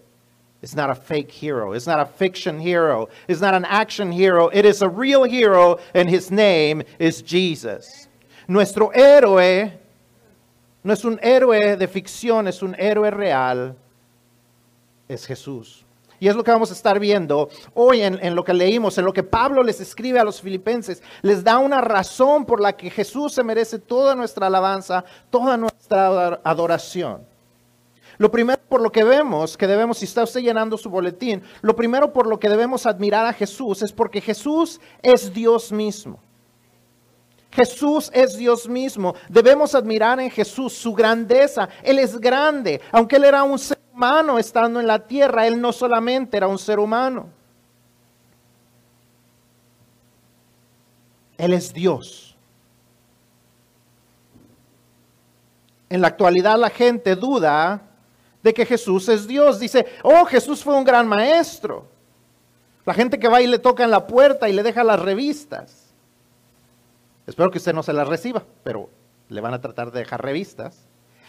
it's 0.62 0.74
not 0.74 0.90
a 0.90 0.94
fake 0.94 1.30
hero. 1.30 1.72
It's 1.72 1.86
not 1.86 2.00
a 2.00 2.06
fiction 2.06 2.58
hero. 2.58 3.08
It's 3.28 3.40
not 3.40 3.54
an 3.54 3.64
action 3.64 4.12
hero. 4.12 4.48
It 4.48 4.64
is 4.64 4.82
a 4.82 4.88
real 4.88 5.24
hero, 5.24 5.78
and 5.94 6.08
his 6.08 6.30
name 6.30 6.82
is 6.98 7.22
Jesus. 7.22 8.08
Nuestro 8.46 8.90
héroe 8.90 9.72
no 10.82 10.92
es 10.92 11.04
un 11.04 11.18
héroe 11.22 11.76
de 11.76 11.86
ficción, 11.88 12.46
es 12.46 12.62
un 12.62 12.74
héroe 12.78 13.10
real. 13.10 13.76
Es 15.08 15.26
Jesús. 15.26 15.84
Y 16.18 16.28
es 16.28 16.36
lo 16.36 16.44
que 16.44 16.50
vamos 16.50 16.70
a 16.70 16.74
estar 16.74 17.00
viendo 17.00 17.48
hoy 17.72 18.02
en, 18.02 18.18
en, 18.22 18.34
lo 18.34 18.44
que 18.44 18.52
leímos, 18.52 18.98
en 18.98 19.06
lo 19.06 19.12
que 19.14 19.22
Pablo 19.22 19.62
les 19.62 19.80
escribe 19.80 20.18
a 20.18 20.24
los 20.24 20.42
filipenses. 20.42 21.02
Les 21.22 21.42
da 21.42 21.58
una 21.58 21.80
razón 21.80 22.44
por 22.44 22.60
la 22.60 22.76
que 22.76 22.90
Jesús 22.90 23.32
se 23.32 23.42
merece 23.42 23.78
toda 23.78 24.14
nuestra 24.14 24.48
alabanza, 24.48 25.02
toda 25.30 25.56
nuestra 25.56 26.40
adoración. 26.44 27.29
Lo 28.20 28.30
primero 28.30 28.60
por 28.68 28.82
lo 28.82 28.92
que 28.92 29.02
vemos 29.02 29.56
que 29.56 29.66
debemos, 29.66 29.96
si 29.96 30.04
está 30.04 30.24
usted 30.24 30.42
llenando 30.42 30.76
su 30.76 30.90
boletín, 30.90 31.42
lo 31.62 31.74
primero 31.74 32.12
por 32.12 32.26
lo 32.26 32.38
que 32.38 32.50
debemos 32.50 32.84
admirar 32.84 33.24
a 33.24 33.32
Jesús 33.32 33.80
es 33.80 33.92
porque 33.92 34.20
Jesús 34.20 34.78
es 35.00 35.32
Dios 35.32 35.72
mismo. 35.72 36.20
Jesús 37.50 38.10
es 38.12 38.36
Dios 38.36 38.68
mismo. 38.68 39.14
Debemos 39.30 39.74
admirar 39.74 40.20
en 40.20 40.30
Jesús 40.30 40.74
su 40.74 40.92
grandeza. 40.92 41.70
Él 41.82 41.98
es 41.98 42.20
grande. 42.20 42.82
Aunque 42.92 43.16
Él 43.16 43.24
era 43.24 43.42
un 43.42 43.58
ser 43.58 43.80
humano 43.90 44.38
estando 44.38 44.80
en 44.80 44.86
la 44.86 45.06
tierra, 45.06 45.46
Él 45.46 45.58
no 45.58 45.72
solamente 45.72 46.36
era 46.36 46.46
un 46.46 46.58
ser 46.58 46.78
humano. 46.78 47.30
Él 51.38 51.54
es 51.54 51.72
Dios. 51.72 52.36
En 55.88 56.02
la 56.02 56.08
actualidad 56.08 56.58
la 56.58 56.68
gente 56.68 57.16
duda 57.16 57.86
de 58.42 58.54
que 58.54 58.66
Jesús 58.66 59.08
es 59.08 59.26
Dios. 59.26 59.58
Dice, 59.58 59.86
oh, 60.02 60.24
Jesús 60.24 60.62
fue 60.62 60.74
un 60.74 60.84
gran 60.84 61.06
maestro. 61.06 61.86
La 62.84 62.94
gente 62.94 63.18
que 63.18 63.28
va 63.28 63.40
y 63.40 63.46
le 63.46 63.58
toca 63.58 63.84
en 63.84 63.90
la 63.90 64.06
puerta 64.06 64.48
y 64.48 64.52
le 64.52 64.62
deja 64.62 64.82
las 64.84 65.00
revistas. 65.00 65.92
Espero 67.26 67.50
que 67.50 67.58
usted 67.58 67.74
no 67.74 67.82
se 67.82 67.92
las 67.92 68.08
reciba, 68.08 68.44
pero 68.64 68.90
le 69.28 69.40
van 69.40 69.54
a 69.54 69.60
tratar 69.60 69.92
de 69.92 70.00
dejar 70.00 70.22
revistas. 70.22 70.88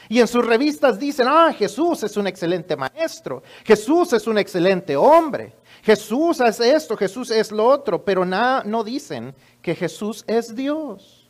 Y 0.09 0.19
en 0.19 0.27
sus 0.27 0.45
revistas 0.45 0.99
dicen, 0.99 1.27
ah, 1.29 1.53
Jesús 1.53 2.03
es 2.03 2.17
un 2.17 2.27
excelente 2.27 2.75
maestro, 2.75 3.43
Jesús 3.63 4.13
es 4.13 4.25
un 4.25 4.37
excelente 4.37 4.95
hombre, 4.95 5.53
Jesús 5.83 6.41
hace 6.41 6.73
esto, 6.73 6.97
Jesús 6.97 7.29
es 7.31 7.51
lo 7.51 7.67
otro, 7.67 8.03
pero 8.03 8.25
nada, 8.25 8.63
no 8.65 8.83
dicen 8.83 9.35
que 9.61 9.75
Jesús 9.75 10.23
es 10.27 10.55
Dios. 10.55 11.20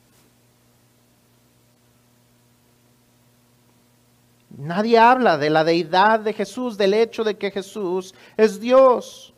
Nadie 4.58 5.00
habla 5.00 5.38
de 5.38 5.50
la 5.50 5.64
deidad 5.64 6.20
de 6.20 6.34
Jesús, 6.34 6.78
del 6.78 6.94
hecho 6.94 7.24
de 7.24 7.38
que 7.38 7.52
Jesús 7.52 8.14
es 8.38 8.60
Dios. 8.60 9.34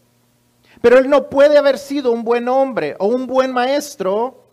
Pero 0.81 0.97
él 0.97 1.09
no 1.09 1.29
puede 1.29 1.57
haber 1.57 1.77
sido 1.77 2.11
un 2.11 2.23
buen 2.23 2.47
hombre 2.49 2.95
o 2.99 3.07
un 3.07 3.27
buen 3.27 3.53
maestro 3.53 4.43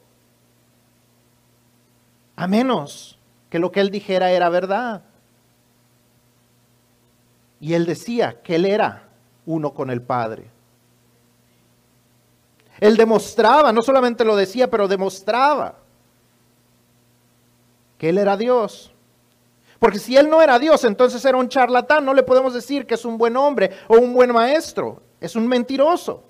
a 2.36 2.46
menos 2.46 3.18
que 3.48 3.58
lo 3.58 3.70
que 3.70 3.80
él 3.80 3.90
dijera 3.90 4.30
era 4.30 4.48
verdad. 4.48 5.02
Y 7.60 7.74
él 7.74 7.84
decía 7.84 8.40
que 8.42 8.54
él 8.54 8.64
era 8.64 9.08
uno 9.44 9.74
con 9.74 9.90
el 9.90 10.00
Padre. 10.00 10.50
Él 12.78 12.96
demostraba, 12.96 13.72
no 13.72 13.82
solamente 13.82 14.24
lo 14.24 14.36
decía, 14.36 14.70
pero 14.70 14.88
demostraba 14.88 15.74
que 17.98 18.08
él 18.08 18.16
era 18.16 18.38
Dios. 18.38 18.89
Porque 19.80 19.98
si 19.98 20.14
él 20.14 20.28
no 20.28 20.42
era 20.42 20.58
Dios, 20.58 20.84
entonces 20.84 21.24
era 21.24 21.38
un 21.38 21.48
charlatán. 21.48 22.04
No 22.04 22.12
le 22.12 22.22
podemos 22.22 22.52
decir 22.52 22.86
que 22.86 22.94
es 22.94 23.04
un 23.06 23.16
buen 23.16 23.36
hombre 23.36 23.70
o 23.88 23.96
un 23.96 24.12
buen 24.12 24.30
maestro. 24.30 25.02
Es 25.18 25.34
un 25.34 25.48
mentiroso. 25.48 26.22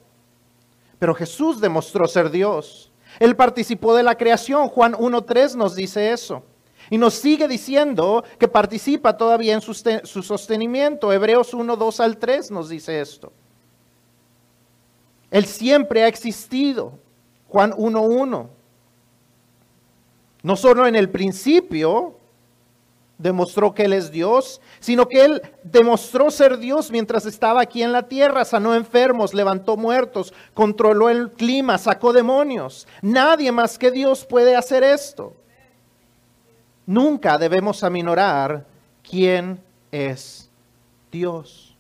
Pero 1.01 1.15
Jesús 1.15 1.61
demostró 1.61 2.07
ser 2.07 2.31
Dios. 2.31 2.93
Él 3.19 3.35
participó 3.35 3.93
de 3.95 4.05
la 4.05 4.17
creación. 4.17 4.69
Juan 4.69 4.93
1.3 4.93 5.57
nos 5.57 5.75
dice 5.75 6.13
eso. 6.13 6.45
Y 6.91 6.97
nos 6.97 7.15
sigue 7.15 7.49
diciendo 7.49 8.23
que 8.39 8.47
participa 8.47 9.17
todavía 9.17 9.55
en 9.55 9.61
su, 9.61 9.75
sostenimiento. 9.75 11.13
Hebreos 11.13 11.53
1, 11.53 11.77
2 11.77 12.01
al 12.01 12.19
3 12.19 12.53
nos 12.53 12.69
dice 12.69 13.01
esto. 13.01 13.33
Él 15.33 15.45
siempre 15.45 16.05
ha 16.05 16.09
existido. 16.09 16.93
Juan 17.49 17.75
1, 17.77 18.01
1. 18.01 18.51
No 20.45 20.57
solo 20.57 20.87
en 20.87 20.95
el 20.95 21.11
principio 21.11 22.20
demostró 23.21 23.75
que 23.75 23.85
Él 23.85 23.93
es 23.93 24.11
Dios, 24.11 24.61
sino 24.81 25.07
que 25.07 25.25
Él 25.25 25.43
demostró 25.63 26.31
ser 26.31 26.59
Dios 26.59 26.91
mientras 26.91 27.27
estaba 27.27 27.61
aquí 27.61 27.83
en 27.83 27.93
la 27.93 28.09
tierra, 28.09 28.45
sanó 28.45 28.75
enfermos, 28.75 29.35
levantó 29.35 29.77
muertos, 29.77 30.33
controló 30.55 31.11
el 31.11 31.31
clima, 31.33 31.77
sacó 31.79 32.13
demonios. 32.13 32.89
Nadie 33.03 33.53
más 33.53 33.79
que 33.79 33.91
Dios 33.91 34.25
puede 34.25 34.57
hacer 34.57 34.83
esto. 34.83 35.35
Nunca 36.87 37.39
debemos 37.39 37.85
aminorar 37.85 38.67
quién 39.09 39.61
es 39.93 40.51
Dios. 41.13 41.77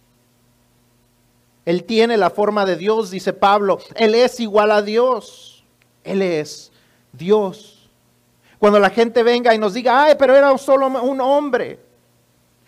Él 1.65 1.85
tiene 1.85 2.17
la 2.17 2.31
forma 2.31 2.67
de 2.67 2.77
Dios, 2.77 3.11
dice 3.11 3.33
Pablo. 3.33 3.79
Él 3.95 4.15
es 4.15 4.41
igual 4.41 4.71
a 4.73 4.83
Dios. 4.83 5.65
Él 6.05 6.23
es 6.23 6.73
Dios. 7.13 7.70
Cuando 8.61 8.79
la 8.79 8.91
gente 8.91 9.23
venga 9.23 9.55
y 9.55 9.59
nos 9.59 9.73
diga, 9.73 10.05
ay, 10.05 10.15
pero 10.19 10.37
era 10.37 10.57
solo 10.59 10.87
un 10.87 11.21
hombre. 11.23 11.81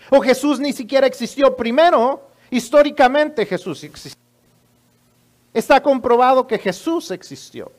O 0.08 0.20
Jesús 0.22 0.58
ni 0.58 0.72
siquiera 0.72 1.06
existió. 1.06 1.54
Primero, 1.54 2.30
históricamente 2.50 3.44
Jesús 3.44 3.84
existió. 3.84 4.20
Está 5.52 5.82
comprobado 5.82 6.46
que 6.46 6.58
Jesús 6.58 7.10
existió. 7.10 7.70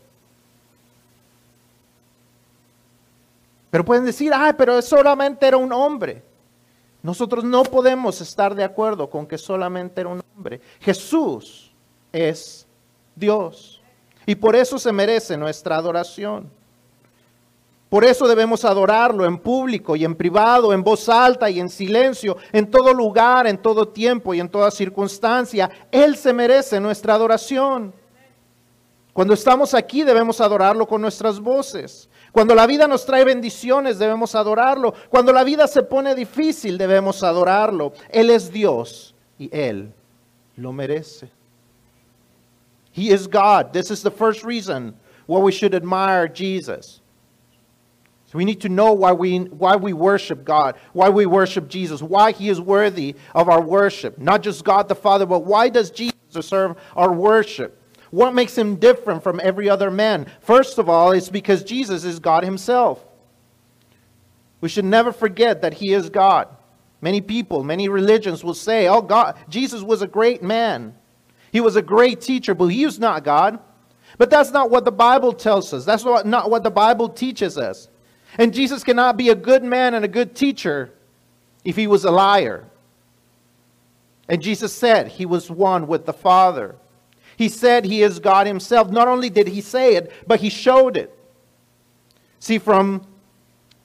Pero 3.72 3.84
pueden 3.84 4.05
decir, 4.05 4.32
ay, 4.32 4.53
pero 4.55 4.79
solamente 4.84 5.48
era 5.48 5.58
un 5.58 5.74
hombre. 5.74 6.22
Nosotros 7.01 7.43
no 7.43 7.63
podemos 7.63 8.22
estar 8.22 8.53
de 8.53 8.63
acuerdo 8.63 9.10
con 9.10 9.25
que 9.25 9.39
solamente 9.39 10.01
era 10.01 10.12
un 10.12 10.22
hombre. 10.36 10.62
Jesús 10.79 11.72
es 12.12 12.67
Dios. 13.15 13.82
Y 14.27 14.36
por 14.36 14.55
eso 14.55 14.77
se 14.77 14.91
merece 14.91 15.36
nuestra 15.36 15.77
adoración. 15.77 16.48
Por 17.94 18.04
eso 18.04 18.28
debemos 18.28 18.66
adorarlo 18.66 19.24
en 19.24 19.38
público 19.38 19.96
y 19.96 20.04
en 20.04 20.16
privado, 20.16 20.74
en 20.74 20.84
voz 20.84 21.08
alta 21.08 21.48
y 21.52 21.60
en 21.60 21.70
silencio, 21.70 22.38
en 22.52 22.72
todo 22.72 22.92
lugar, 22.92 23.46
en 23.46 23.60
todo 23.60 23.88
tiempo 23.88 24.34
y 24.34 24.40
en 24.40 24.50
toda 24.50 24.72
circunstancia. 24.72 25.70
Él 25.92 26.18
se 26.18 26.34
merece 26.34 26.80
nuestra 26.80 27.14
adoración. 27.14 27.94
Cuando 29.14 29.36
estamos 29.36 29.76
aquí 29.76 30.02
debemos 30.02 30.42
adorarlo 30.42 30.88
con 30.88 31.02
nuestras 31.02 31.40
voces. 31.40 32.10
Cuando 32.32 32.56
la 32.56 32.66
vida 32.66 32.88
nos 32.88 33.06
trae 33.06 33.24
bendiciones, 33.24 34.00
debemos 34.00 34.34
adorarlo. 34.34 34.96
Cuando 35.12 35.32
la 35.32 35.44
vida 35.44 35.68
se 35.68 35.84
pone 35.84 36.16
difícil, 36.16 36.80
debemos 36.80 37.22
adorarlo. 37.22 37.94
Él 38.10 38.32
es 38.32 38.52
Dios 38.52 39.14
y 39.38 39.56
Él 39.56 39.94
lo 40.56 40.74
merece. 40.74 41.30
He 42.92 43.14
is 43.14 43.28
God. 43.28 43.72
This 43.72 43.92
is 43.92 44.02
the 44.02 44.10
first 44.10 44.44
reason 44.44 44.96
why 45.28 45.40
we 45.40 45.52
should 45.52 45.76
admire 45.76 46.28
Jesus. 46.28 47.02
So 48.34 48.40
we 48.40 48.46
need 48.46 48.62
to 48.62 48.70
know 48.70 48.94
why 48.94 49.12
we, 49.12 49.38
why 49.38 49.75
we 49.75 49.94
worship 49.94 50.44
God, 50.44 50.75
why 50.92 51.10
we 51.10 51.28
worship 51.28 51.68
Jesus, 51.68 52.02
why 52.02 52.32
He 52.32 52.50
is 52.50 52.60
worthy 52.60 53.13
of 53.36 53.48
our 53.48 53.62
worship. 53.62 54.18
Not 54.18 54.42
just 54.42 54.66
God 54.66 54.88
the 54.88 54.96
Father, 54.96 55.28
but 55.28 55.42
why 55.46 55.70
does 55.70 55.92
Jesus 55.92 56.18
deserve 56.32 56.75
our 56.96 57.13
worship? 57.13 57.80
What 58.10 58.34
makes 58.34 58.58
him 58.58 58.78
different 58.78 59.22
from 59.22 59.40
every 59.44 59.70
other 59.70 59.92
man? 59.92 60.25
First 60.40 60.80
of 60.80 60.90
all, 60.90 61.12
it's 61.12 61.29
because 61.29 61.64
Jesus 61.64 62.05
is 62.05 62.18
God 62.18 62.44
himself. 62.44 63.05
We 64.62 64.70
should 64.70 64.86
never 64.86 65.12
forget 65.12 65.62
that 65.62 65.75
he 65.75 65.94
is 65.94 66.10
God. 66.10 66.48
Many 67.01 67.22
people, 67.22 67.64
many 67.64 67.88
religions 67.88 68.44
will 68.44 68.55
say, 68.55 68.88
oh, 68.88 69.03
God, 69.03 69.38
Jesus 69.48 69.84
was 69.84 70.01
a 70.01 70.07
great 70.07 70.42
man. 70.42 70.96
He 71.51 71.62
was 71.62 71.75
a 71.75 71.84
great 71.84 72.20
teacher, 72.20 72.55
but 72.55 72.70
he 72.70 72.84
was 72.84 72.98
not 72.98 73.24
God. 73.24 73.60
But 74.18 74.31
that's 74.31 74.50
not 74.50 74.72
what 74.72 74.86
the 74.86 74.92
Bible 74.92 75.34
tells 75.34 75.72
us. 75.72 75.86
That's 75.86 76.03
not 76.03 76.50
what 76.50 76.64
the 76.64 76.72
Bible 76.72 77.10
teaches 77.10 77.60
us. 77.60 77.90
And 78.37 78.53
Jesus 78.53 78.83
cannot 78.83 79.17
be 79.17 79.29
a 79.29 79.35
good 79.35 79.63
man 79.63 79.93
and 79.93 80.03
a 80.03 80.07
good 80.07 80.35
teacher 80.35 80.91
if 81.63 81.75
he 81.75 81.87
was 81.87 82.03
a 82.03 82.11
liar. 82.11 82.65
And 84.27 84.41
Jesus 84.41 84.74
said 84.74 85.07
he 85.07 85.25
was 85.25 85.51
one 85.51 85.87
with 85.87 86.05
the 86.05 86.13
Father. 86.13 86.75
He 87.37 87.50
said 87.50 87.85
he 87.85 88.01
is 88.01 88.19
God 88.19 88.48
himself. 88.48 88.89
Not 88.89 89.07
only 89.07 89.29
did 89.29 89.48
he 89.48 89.61
say 89.61 89.96
it, 89.96 90.11
but 90.27 90.39
he 90.39 90.50
showed 90.50 90.98
it. 90.98 91.17
See, 92.39 92.57
from 92.57 93.05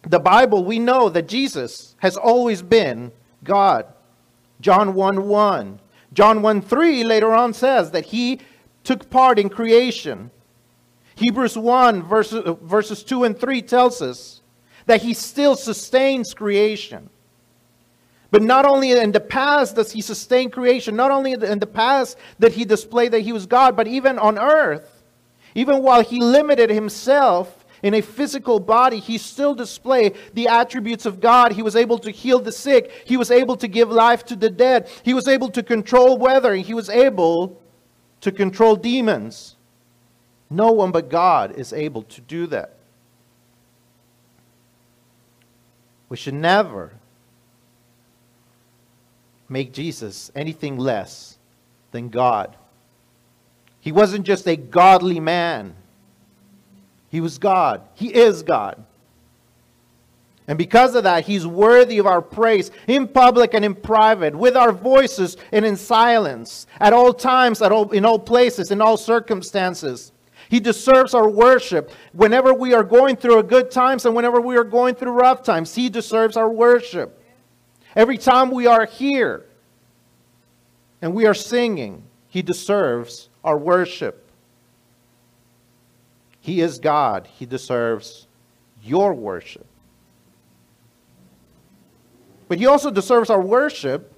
the 0.03 0.19
Bible, 0.19 0.65
we 0.65 0.79
know 0.79 1.09
that 1.09 1.29
Jesus 1.29 1.97
has 1.99 2.17
always 2.17 2.63
been 2.63 3.13
God. 3.45 3.87
John 4.61 4.95
1 4.95 5.29
1. 5.29 5.81
John 6.13 6.43
1 6.43 6.63
3 6.63 7.05
later 7.05 7.33
on 7.35 7.53
says 7.53 7.91
that 7.93 8.07
he 8.07 8.41
took 8.85 9.11
part 9.11 9.39
in 9.39 9.49
creation. 9.49 10.31
Hebrews 11.15 11.57
1 11.59 12.03
verses, 12.03 12.57
verses 12.63 13.03
2 13.03 13.25
and 13.25 13.39
3 13.39 13.63
tells 13.63 14.01
us 14.01 14.38
that 14.89 15.03
he 15.03 15.13
still 15.13 15.55
sustains 15.55 16.33
creation. 16.33 17.11
But 18.31 18.43
not 18.43 18.65
only 18.65 18.93
in 18.93 19.13
the 19.13 19.21
past 19.21 19.77
does 19.77 19.93
he 19.93 20.01
sustain 20.01 20.51
creation, 20.51 20.97
not 20.97 21.11
only 21.11 21.33
in 21.33 21.59
the 21.59 21.67
past 21.67 22.17
did 22.41 22.53
he 22.53 22.65
display 22.65 23.09
that 23.09 23.21
he 23.21 23.33
was 23.33 23.45
God, 23.45 23.77
but 23.77 23.87
even 23.87 24.19
on 24.19 24.39
earth, 24.39 25.03
even 25.55 25.83
while 25.83 26.03
he 26.03 26.21
limited 26.21 26.71
himself 26.71 27.67
in 27.83 27.95
a 27.95 28.01
physical 28.01 28.61
body, 28.61 28.99
he 28.99 29.19
still 29.19 29.55
displayed 29.55 30.17
the 30.33 30.49
attributes 30.49 31.05
of 31.05 31.21
God. 31.21 31.53
He 31.53 31.63
was 31.63 31.77
able 31.77 31.99
to 31.99 32.11
heal 32.11 32.41
the 32.41 32.51
sick, 32.51 32.91
he 33.05 33.19
was 33.19 33.31
able 33.31 33.57
to 33.57 33.69
give 33.69 33.91
life 33.91 34.25
to 34.27 34.37
the 34.37 34.51
dead, 34.51 34.89
he 35.03 35.13
was 35.13 35.29
able 35.29 35.51
to 35.51 35.63
control 35.63 36.17
weather, 36.17 36.55
he 36.55 36.73
was 36.73 36.89
able 36.89 37.61
to 38.23 38.33
control 38.33 38.75
demons. 38.75 39.57
No 40.49 40.73
one 40.73 40.93
but 40.93 41.11
God 41.11 41.57
is 41.57 41.75
able 41.75 42.05
to 42.05 42.23
do 42.23 42.47
that. 42.47 42.78
We 46.09 46.17
should 46.17 46.35
never 46.35 46.93
make 49.49 49.73
Jesus 49.73 50.31
anything 50.35 50.79
less 50.79 51.39
than 51.91 52.09
God. 52.09 52.57
He 53.81 53.93
wasn't 53.93 54.27
just 54.27 54.47
a 54.47 54.57
godly 54.57 55.21
man, 55.21 55.75
he 57.11 57.21
was 57.21 57.39
God. 57.39 57.83
He 57.95 58.13
is 58.13 58.43
God. 58.43 58.85
And 60.47 60.57
because 60.57 60.95
of 60.95 61.05
that, 61.05 61.27
he's 61.27 61.47
worthy 61.47 61.99
of 61.99 62.07
our 62.07 62.23
praise 62.23 62.71
in 62.87 63.07
public 63.07 63.53
and 63.53 63.65
in 63.65 63.75
private, 63.75 64.35
with 64.35 64.57
our 64.57 64.73
voices 64.73 65.37
and 65.53 65.65
in 65.65 65.77
silence, 65.77 66.67
at 66.81 66.95
all 66.95 67.13
times, 67.13 67.61
at 67.61 67.71
all, 67.71 67.91
in 67.91 68.07
all 68.07 68.19
places, 68.19 68.71
in 68.71 68.81
all 68.81 68.97
circumstances. 68.97 70.11
He 70.49 70.61
deserves 70.61 71.15
our 71.15 71.29
worship. 71.29 71.91
Whenever 72.13 72.55
we 72.55 72.73
are 72.75 72.85
going 72.85 73.17
through 73.17 73.39
a 73.39 73.43
good 73.43 73.71
times 73.71 74.07
and 74.07 74.15
whenever 74.15 74.41
we 74.41 74.57
are 74.57 74.65
going 74.65 74.95
through 74.95 75.13
rough 75.13 75.43
times, 75.43 75.75
he 75.75 75.89
deserves 75.89 76.37
our 76.37 76.49
worship. 76.49 77.23
Every 77.95 78.19
time 78.19 78.51
we 78.51 78.67
are 78.67 78.87
here 78.87 79.47
and 81.03 81.15
we 81.15 81.27
are 81.27 81.35
singing, 81.35 82.05
He 82.29 82.43
deserves 82.43 83.29
our 83.43 83.59
worship. 83.59 84.31
He 86.41 86.61
is 86.61 86.79
God. 86.79 87.27
He 87.27 87.47
deserves 87.47 88.27
your 88.83 89.15
worship. 89.15 89.67
But 92.47 92.59
He 92.59 92.67
also 92.67 92.91
deserves 92.91 93.31
our 93.31 93.41
worship 93.41 94.13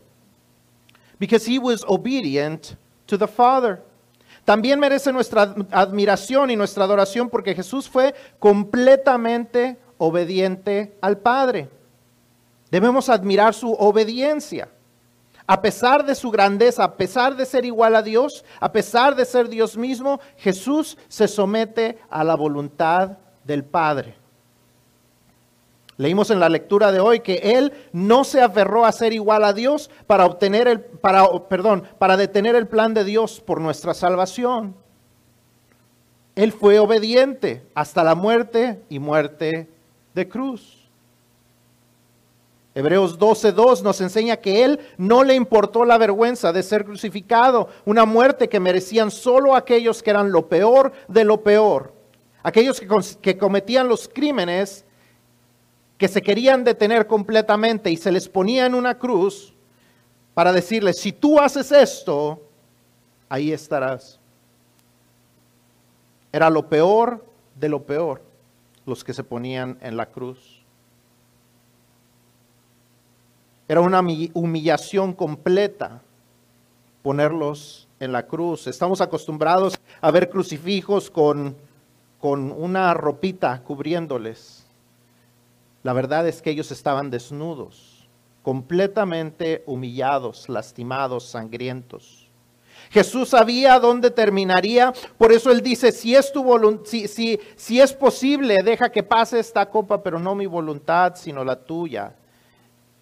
because 1.19 1.47
He 1.47 1.59
was 1.59 1.85
obedient 1.85 2.77
to 3.07 3.17
the 3.17 3.29
Father. 3.29 3.81
También 4.51 4.81
merece 4.81 5.13
nuestra 5.13 5.55
admiración 5.71 6.51
y 6.51 6.57
nuestra 6.57 6.83
adoración 6.83 7.31
porque 7.31 7.55
Jesús 7.55 7.89
fue 7.89 8.17
completamente 8.41 9.79
obediente 9.97 10.99
al 11.01 11.19
Padre. 11.19 11.71
Debemos 12.69 13.09
admirar 13.09 13.55
su 13.55 13.71
obediencia. 13.73 14.69
A 15.47 15.63
pesar 15.63 16.05
de 16.05 16.17
su 16.17 16.33
grandeza, 16.33 16.83
a 16.83 16.97
pesar 16.97 17.37
de 17.37 17.47
ser 17.47 17.65
igual 17.65 17.95
a 17.95 18.03
Dios, 18.03 18.45
a 18.59 18.73
pesar 18.73 19.15
de 19.15 19.25
ser 19.25 19.49
Dios 19.49 19.77
mismo, 19.77 20.19
Jesús 20.37 20.99
se 21.07 21.29
somete 21.29 22.01
a 22.11 22.25
la 22.25 22.35
voluntad 22.35 23.19
del 23.45 23.65
Padre. 23.65 24.17
Leímos 26.01 26.31
en 26.31 26.41
la 26.41 26.49
lectura 26.49 26.93
de 26.93 26.99
hoy 26.99 27.21
que 27.21 27.35
él 27.59 27.75
no 27.93 28.25
se 28.25 28.41
aferró 28.41 28.87
a 28.87 28.93
ser 28.93 29.13
igual 29.13 29.45
a 29.45 29.53
Dios 29.53 29.91
para 30.07 30.25
obtener 30.25 30.67
el 30.67 30.81
para 30.81 31.29
perdón, 31.47 31.83
para 31.99 32.17
detener 32.17 32.57
el 32.57 32.67
plan 32.67 32.95
de 32.95 33.05
Dios 33.05 33.39
por 33.39 33.61
nuestra 33.61 33.93
salvación. 33.93 34.75
Él 36.37 36.53
fue 36.53 36.79
obediente 36.79 37.67
hasta 37.75 38.03
la 38.03 38.15
muerte 38.15 38.81
y 38.89 38.99
muerte 38.99 39.69
de 40.15 40.27
cruz. 40.27 40.89
Hebreos 42.75 43.19
12.2 43.19 43.83
nos 43.83 44.01
enseña 44.01 44.39
que 44.39 44.65
Él 44.65 44.81
no 44.97 45.23
le 45.23 45.35
importó 45.35 45.85
la 45.85 45.99
vergüenza 45.99 46.51
de 46.51 46.63
ser 46.63 46.87
crucificado, 46.87 47.69
una 47.85 48.07
muerte 48.07 48.49
que 48.49 48.59
merecían 48.59 49.11
solo 49.11 49.55
aquellos 49.55 50.03
que 50.03 50.09
eran 50.09 50.33
lo 50.33 50.49
peor 50.49 50.93
de 51.09 51.25
lo 51.25 51.43
peor, 51.43 51.93
aquellos 52.43 52.81
que, 52.81 52.89
que 53.21 53.37
cometían 53.37 53.87
los 53.87 54.09
crímenes 54.09 54.87
que 56.01 56.09
se 56.09 56.23
querían 56.23 56.65
detener 56.65 57.07
completamente 57.07 57.91
y 57.91 57.97
se 57.99 58.11
les 58.11 58.27
ponía 58.27 58.65
en 58.65 58.75
una 58.75 58.97
cruz 58.97 59.53
para 60.33 60.51
decirles, 60.51 60.99
si 60.99 61.13
tú 61.13 61.39
haces 61.39 61.71
esto, 61.71 62.41
ahí 63.29 63.53
estarás. 63.53 64.19
Era 66.33 66.49
lo 66.49 66.67
peor 66.71 67.23
de 67.55 67.69
lo 67.69 67.83
peor 67.83 68.23
los 68.87 69.05
que 69.05 69.13
se 69.13 69.23
ponían 69.23 69.77
en 69.83 69.99
la 69.99 70.07
cruz. 70.07 70.65
Era 73.69 73.83
una 73.83 74.01
humillación 74.01 75.13
completa 75.13 76.01
ponerlos 77.03 77.89
en 78.01 78.13
la 78.13 78.27
cruz. 78.27 78.67
Estamos 78.69 79.03
acostumbrados 79.03 79.79
a 80.01 80.11
ver 80.11 80.31
crucifijos 80.31 81.11
con, 81.11 81.55
con 82.19 82.53
una 82.53 82.95
ropita 82.95 83.63
cubriéndoles. 83.63 84.60
La 85.83 85.93
verdad 85.93 86.29
es 86.29 86.43
que 86.43 86.51
ellos 86.51 86.71
estaban 86.71 87.11
desnudos, 87.11 88.09
completamente 88.43 89.63
humillados, 89.67 90.49
lastimados, 90.49 91.25
sangrientos. 91.25 92.29
Jesús 92.91 93.29
sabía 93.29 93.79
dónde 93.79 94.11
terminaría, 94.11 94.93
por 95.17 95.33
eso 95.33 95.51
él 95.51 95.61
dice, 95.61 95.93
si 95.93 96.15
es, 96.15 96.33
tu 96.33 96.45
si, 96.85 97.07
si, 97.09 97.39
si 97.55 97.81
es 97.81 97.93
posible, 97.93 98.57
deja 98.65 98.91
que 98.91 99.03
pase 99.03 99.39
esta 99.39 99.67
copa, 99.69 100.03
pero 100.03 100.19
no 100.19 100.35
mi 100.35 100.47
voluntad, 100.47 101.15
sino 101.15 101.45
la 101.45 101.57
tuya. 101.57 102.15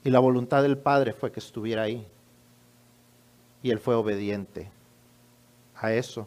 Y 0.05 0.11
la 0.11 0.19
voluntad 0.19 0.63
del 0.63 0.79
Padre 0.79 1.13
fue 1.13 1.33
que 1.33 1.41
estuviera 1.41 1.83
ahí. 1.83 2.07
Y 3.63 3.71
él 3.71 3.79
fue 3.79 3.95
obediente 3.95 4.71
a 5.75 5.93
eso. 5.93 6.27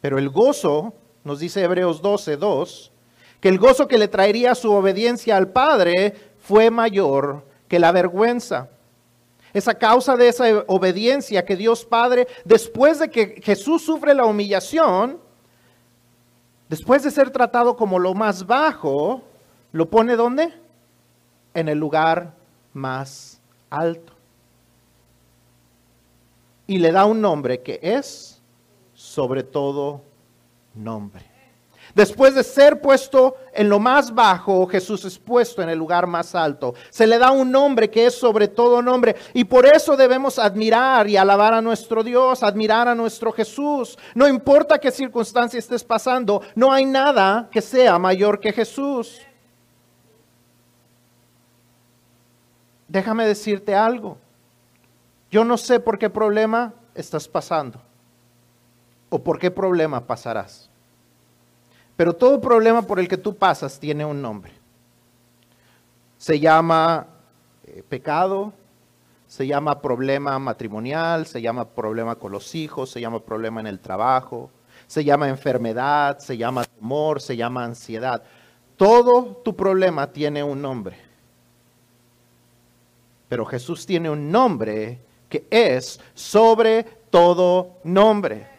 Pero 0.00 0.18
el 0.18 0.28
gozo, 0.30 0.94
nos 1.24 1.38
dice 1.38 1.62
Hebreos 1.62 2.00
12, 2.00 2.36
2, 2.36 2.89
que 3.40 3.48
el 3.48 3.58
gozo 3.58 3.88
que 3.88 3.98
le 3.98 4.08
traería 4.08 4.54
su 4.54 4.70
obediencia 4.72 5.36
al 5.36 5.48
Padre 5.48 6.14
fue 6.38 6.70
mayor 6.70 7.44
que 7.68 7.78
la 7.78 7.92
vergüenza. 7.92 8.68
Es 9.52 9.66
a 9.66 9.74
causa 9.74 10.16
de 10.16 10.28
esa 10.28 10.44
obediencia 10.66 11.44
que 11.44 11.56
Dios 11.56 11.84
Padre, 11.84 12.28
después 12.44 12.98
de 12.98 13.10
que 13.10 13.40
Jesús 13.42 13.82
sufre 13.82 14.14
la 14.14 14.24
humillación, 14.24 15.18
después 16.68 17.02
de 17.02 17.10
ser 17.10 17.30
tratado 17.30 17.76
como 17.76 17.98
lo 17.98 18.14
más 18.14 18.46
bajo, 18.46 19.22
lo 19.72 19.88
pone 19.88 20.16
¿dónde? 20.16 20.52
En 21.54 21.68
el 21.68 21.78
lugar 21.78 22.34
más 22.72 23.40
alto. 23.70 24.12
Y 26.66 26.78
le 26.78 26.92
da 26.92 27.06
un 27.06 27.20
nombre 27.20 27.60
que 27.60 27.80
es 27.82 28.40
sobre 28.94 29.42
todo 29.42 30.02
nombre. 30.74 31.29
Después 31.94 32.34
de 32.34 32.44
ser 32.44 32.80
puesto 32.80 33.36
en 33.52 33.68
lo 33.68 33.78
más 33.78 34.14
bajo, 34.14 34.66
Jesús 34.66 35.04
es 35.04 35.18
puesto 35.18 35.62
en 35.62 35.68
el 35.68 35.78
lugar 35.78 36.06
más 36.06 36.34
alto. 36.34 36.74
Se 36.90 37.06
le 37.06 37.18
da 37.18 37.30
un 37.30 37.50
nombre 37.50 37.90
que 37.90 38.06
es 38.06 38.14
sobre 38.14 38.48
todo 38.48 38.80
nombre. 38.80 39.16
Y 39.34 39.44
por 39.44 39.66
eso 39.66 39.96
debemos 39.96 40.38
admirar 40.38 41.08
y 41.08 41.16
alabar 41.16 41.54
a 41.54 41.62
nuestro 41.62 42.02
Dios, 42.02 42.42
admirar 42.42 42.88
a 42.88 42.94
nuestro 42.94 43.32
Jesús. 43.32 43.98
No 44.14 44.28
importa 44.28 44.78
qué 44.78 44.90
circunstancia 44.90 45.58
estés 45.58 45.82
pasando, 45.82 46.42
no 46.54 46.72
hay 46.72 46.84
nada 46.84 47.48
que 47.50 47.60
sea 47.60 47.98
mayor 47.98 48.38
que 48.38 48.52
Jesús. 48.52 49.20
Déjame 52.86 53.26
decirte 53.26 53.74
algo. 53.74 54.16
Yo 55.30 55.44
no 55.44 55.56
sé 55.56 55.78
por 55.78 55.98
qué 55.98 56.10
problema 56.10 56.74
estás 56.94 57.28
pasando 57.28 57.80
o 59.08 59.22
por 59.22 59.38
qué 59.38 59.50
problema 59.50 60.06
pasarás. 60.06 60.69
Pero 62.00 62.14
todo 62.14 62.40
problema 62.40 62.80
por 62.80 62.98
el 62.98 63.06
que 63.06 63.18
tú 63.18 63.36
pasas 63.36 63.78
tiene 63.78 64.06
un 64.06 64.22
nombre. 64.22 64.54
Se 66.16 66.40
llama 66.40 67.06
eh, 67.66 67.82
pecado, 67.86 68.54
se 69.26 69.46
llama 69.46 69.82
problema 69.82 70.38
matrimonial, 70.38 71.26
se 71.26 71.42
llama 71.42 71.66
problema 71.68 72.14
con 72.14 72.32
los 72.32 72.54
hijos, 72.54 72.88
se 72.88 73.02
llama 73.02 73.20
problema 73.20 73.60
en 73.60 73.66
el 73.66 73.80
trabajo, 73.80 74.50
se 74.86 75.04
llama 75.04 75.28
enfermedad, 75.28 76.20
se 76.20 76.38
llama 76.38 76.64
temor, 76.64 77.20
se 77.20 77.36
llama 77.36 77.64
ansiedad. 77.64 78.22
Todo 78.78 79.36
tu 79.44 79.54
problema 79.54 80.06
tiene 80.06 80.42
un 80.42 80.62
nombre. 80.62 80.96
Pero 83.28 83.44
Jesús 83.44 83.84
tiene 83.84 84.08
un 84.08 84.32
nombre 84.32 84.98
que 85.28 85.46
es 85.50 86.00
sobre 86.14 86.82
todo 87.10 87.72
nombre. 87.84 88.49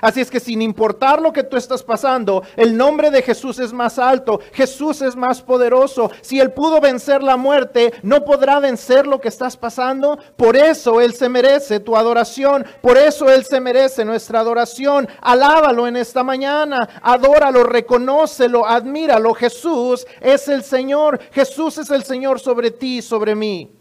Así 0.00 0.20
es 0.20 0.30
que 0.30 0.40
sin 0.40 0.62
importar 0.62 1.20
lo 1.20 1.32
que 1.32 1.42
tú 1.42 1.56
estás 1.56 1.82
pasando, 1.82 2.42
el 2.56 2.76
nombre 2.76 3.10
de 3.10 3.22
Jesús 3.22 3.58
es 3.58 3.72
más 3.72 3.98
alto, 3.98 4.40
Jesús 4.52 5.02
es 5.02 5.16
más 5.16 5.42
poderoso. 5.42 6.10
Si 6.20 6.40
Él 6.40 6.52
pudo 6.52 6.80
vencer 6.80 7.22
la 7.22 7.36
muerte, 7.36 7.92
no 8.02 8.24
podrá 8.24 8.58
vencer 8.60 9.06
lo 9.06 9.20
que 9.20 9.28
estás 9.28 9.56
pasando. 9.56 10.18
Por 10.36 10.56
eso 10.56 11.00
Él 11.00 11.14
se 11.14 11.28
merece 11.28 11.80
tu 11.80 11.96
adoración, 11.96 12.64
por 12.80 12.96
eso 12.96 13.30
Él 13.30 13.44
se 13.44 13.60
merece 13.60 14.04
nuestra 14.04 14.40
adoración. 14.40 15.08
Alábalo 15.20 15.86
en 15.86 15.96
esta 15.96 16.22
mañana, 16.22 17.00
adóralo, 17.02 17.64
reconócelo, 17.64 18.66
admíralo. 18.66 19.34
Jesús 19.34 20.06
es 20.20 20.48
el 20.48 20.62
Señor, 20.62 21.20
Jesús 21.32 21.78
es 21.78 21.90
el 21.90 22.04
Señor 22.04 22.40
sobre 22.40 22.70
ti 22.70 22.98
y 22.98 23.02
sobre 23.02 23.34
mí. 23.34 23.76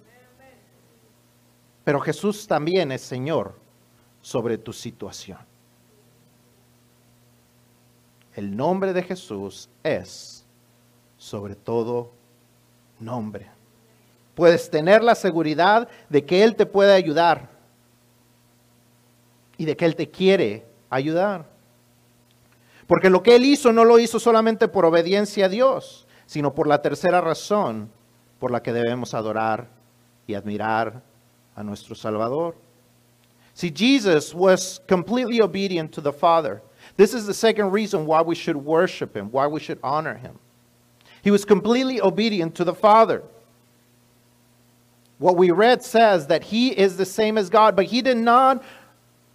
Pero 1.84 1.99
Jesús 1.99 2.45
también 2.45 2.91
es 2.91 3.01
Señor 3.01 3.55
sobre 4.21 4.58
tu 4.58 4.73
situación. 4.73 5.48
El 8.39 8.56
nombre 8.56 8.93
de 8.93 9.04
Jesús 9.04 9.67
es 9.84 10.45
sobre 11.17 11.56
todo 11.56 12.10
nombre. 12.97 13.47
Puedes 14.34 14.71
tener 14.71 15.04
la 15.04 15.13
seguridad 15.13 15.89
de 16.08 16.23
que 16.23 16.41
Él 16.41 16.56
te 16.56 16.65
puede 16.65 16.93
ayudar 16.93 17.49
y 19.58 19.65
de 19.65 19.75
que 19.75 19.84
Él 19.84 19.93
te 19.97 20.10
quiere 20.10 20.65
ayudar. 20.89 21.47
Porque 22.88 23.10
lo 23.10 23.21
que 23.21 23.36
Él 23.36 23.43
hizo 23.43 23.73
no 23.73 23.84
lo 23.84 23.99
hizo 23.99 24.21
solamente 24.21 24.69
por 24.69 24.86
obediencia 24.86 25.47
a 25.47 25.49
Dios, 25.49 26.08
sino 26.25 26.56
por 26.56 26.65
la 26.65 26.82
tercera 26.82 27.19
razón 27.19 27.91
por 28.39 28.52
la 28.52 28.63
que 28.63 28.71
debemos 28.71 29.13
adorar 29.13 29.67
y 30.28 30.36
admirar 30.36 31.02
a 31.58 31.62
nuestro 31.62 31.93
Salvador. 31.93 32.56
Si 33.54 33.69
Jesus 33.69 34.34
was 34.34 34.82
completely 34.88 35.41
obedient 35.41 35.91
to 35.91 36.02
the 36.02 36.13
Father, 36.13 36.62
This 36.99 37.13
is 37.13 37.25
the 37.25 37.33
second 37.33 37.71
reason 37.71 38.05
why 38.05 38.23
we 38.23 38.35
should 38.35 38.57
worship 38.57 39.15
him, 39.15 39.31
why 39.31 39.47
we 39.47 39.62
should 39.62 39.79
honor 39.81 40.15
him. 40.15 40.38
He 41.21 41.31
was 41.31 41.45
completely 41.45 42.01
obedient 42.01 42.55
to 42.55 42.65
the 42.65 42.73
Father. 42.73 43.23
What 45.17 45.38
we 45.38 45.49
read 45.49 45.81
says 45.81 46.27
that 46.27 46.43
he 46.43 46.77
is 46.77 46.97
the 46.97 47.05
same 47.05 47.38
as 47.38 47.49
God, 47.49 47.77
but 47.77 47.85
he 47.85 48.01
did 48.01 48.17
not 48.17 48.62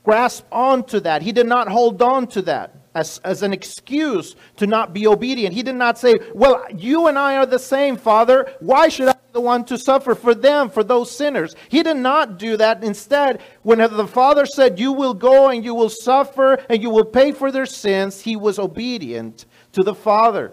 grasp 0.05 0.45
onto 0.53 1.01
that. 1.01 1.23
He 1.23 1.33
did 1.33 1.47
not 1.47 1.69
hold 1.69 2.03
on 2.03 2.27
to 2.27 2.43
that 2.43 2.77
as, 2.95 3.19
as 3.25 3.43
an 3.43 3.53
excuse 3.53 4.37
to 4.57 4.67
not 4.67 4.93
be 4.93 5.07
obedient. 5.07 5.55
He 5.55 5.63
did 5.63 5.75
not 5.75 5.99
say, 5.99 6.15
Well, 6.35 6.65
you 6.75 7.09
and 7.09 7.19
I 7.19 7.37
are 7.37 7.47
the 7.47 7.59
same, 7.59 7.97
Father. 7.97 8.53
Why 8.61 8.89
should 8.89 9.09
I 9.09 9.13
be 9.13 9.33
the 9.33 9.41
one 9.41 9.65
to 9.65 9.77
suffer 9.77 10.15
for 10.15 10.35
them, 10.35 10.71
for 10.71 10.85
those 10.85 11.11
sinners? 11.11 11.57
He 11.69 11.83
did 11.83 11.97
not 11.97 12.39
do 12.39 12.57
that. 12.57 12.85
Instead, 12.85 13.43
when 13.63 13.79
the 13.79 14.07
Father 14.07 14.47
said, 14.47 14.79
You 14.79 14.93
will 14.93 15.15
go 15.15 15.49
and 15.49 15.65
you 15.65 15.75
will 15.75 15.91
suffer 15.91 16.55
and 16.69 16.83
you 16.83 16.91
will 16.91 17.05
pay 17.05 17.33
for 17.33 17.51
their 17.51 17.67
sins, 17.67 18.21
he 18.21 18.37
was 18.37 18.59
obedient 18.59 19.47
to 19.73 19.83
the 19.83 19.95
Father. 19.95 20.53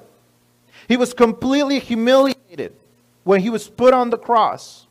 He 0.87 0.97
was 0.97 1.13
completely 1.13 1.79
humiliated 1.79 2.73
when 3.23 3.41
he 3.41 3.49
was 3.49 3.69
put 3.69 3.93
on 3.93 4.09
the 4.09 4.17
cross. 4.17 4.87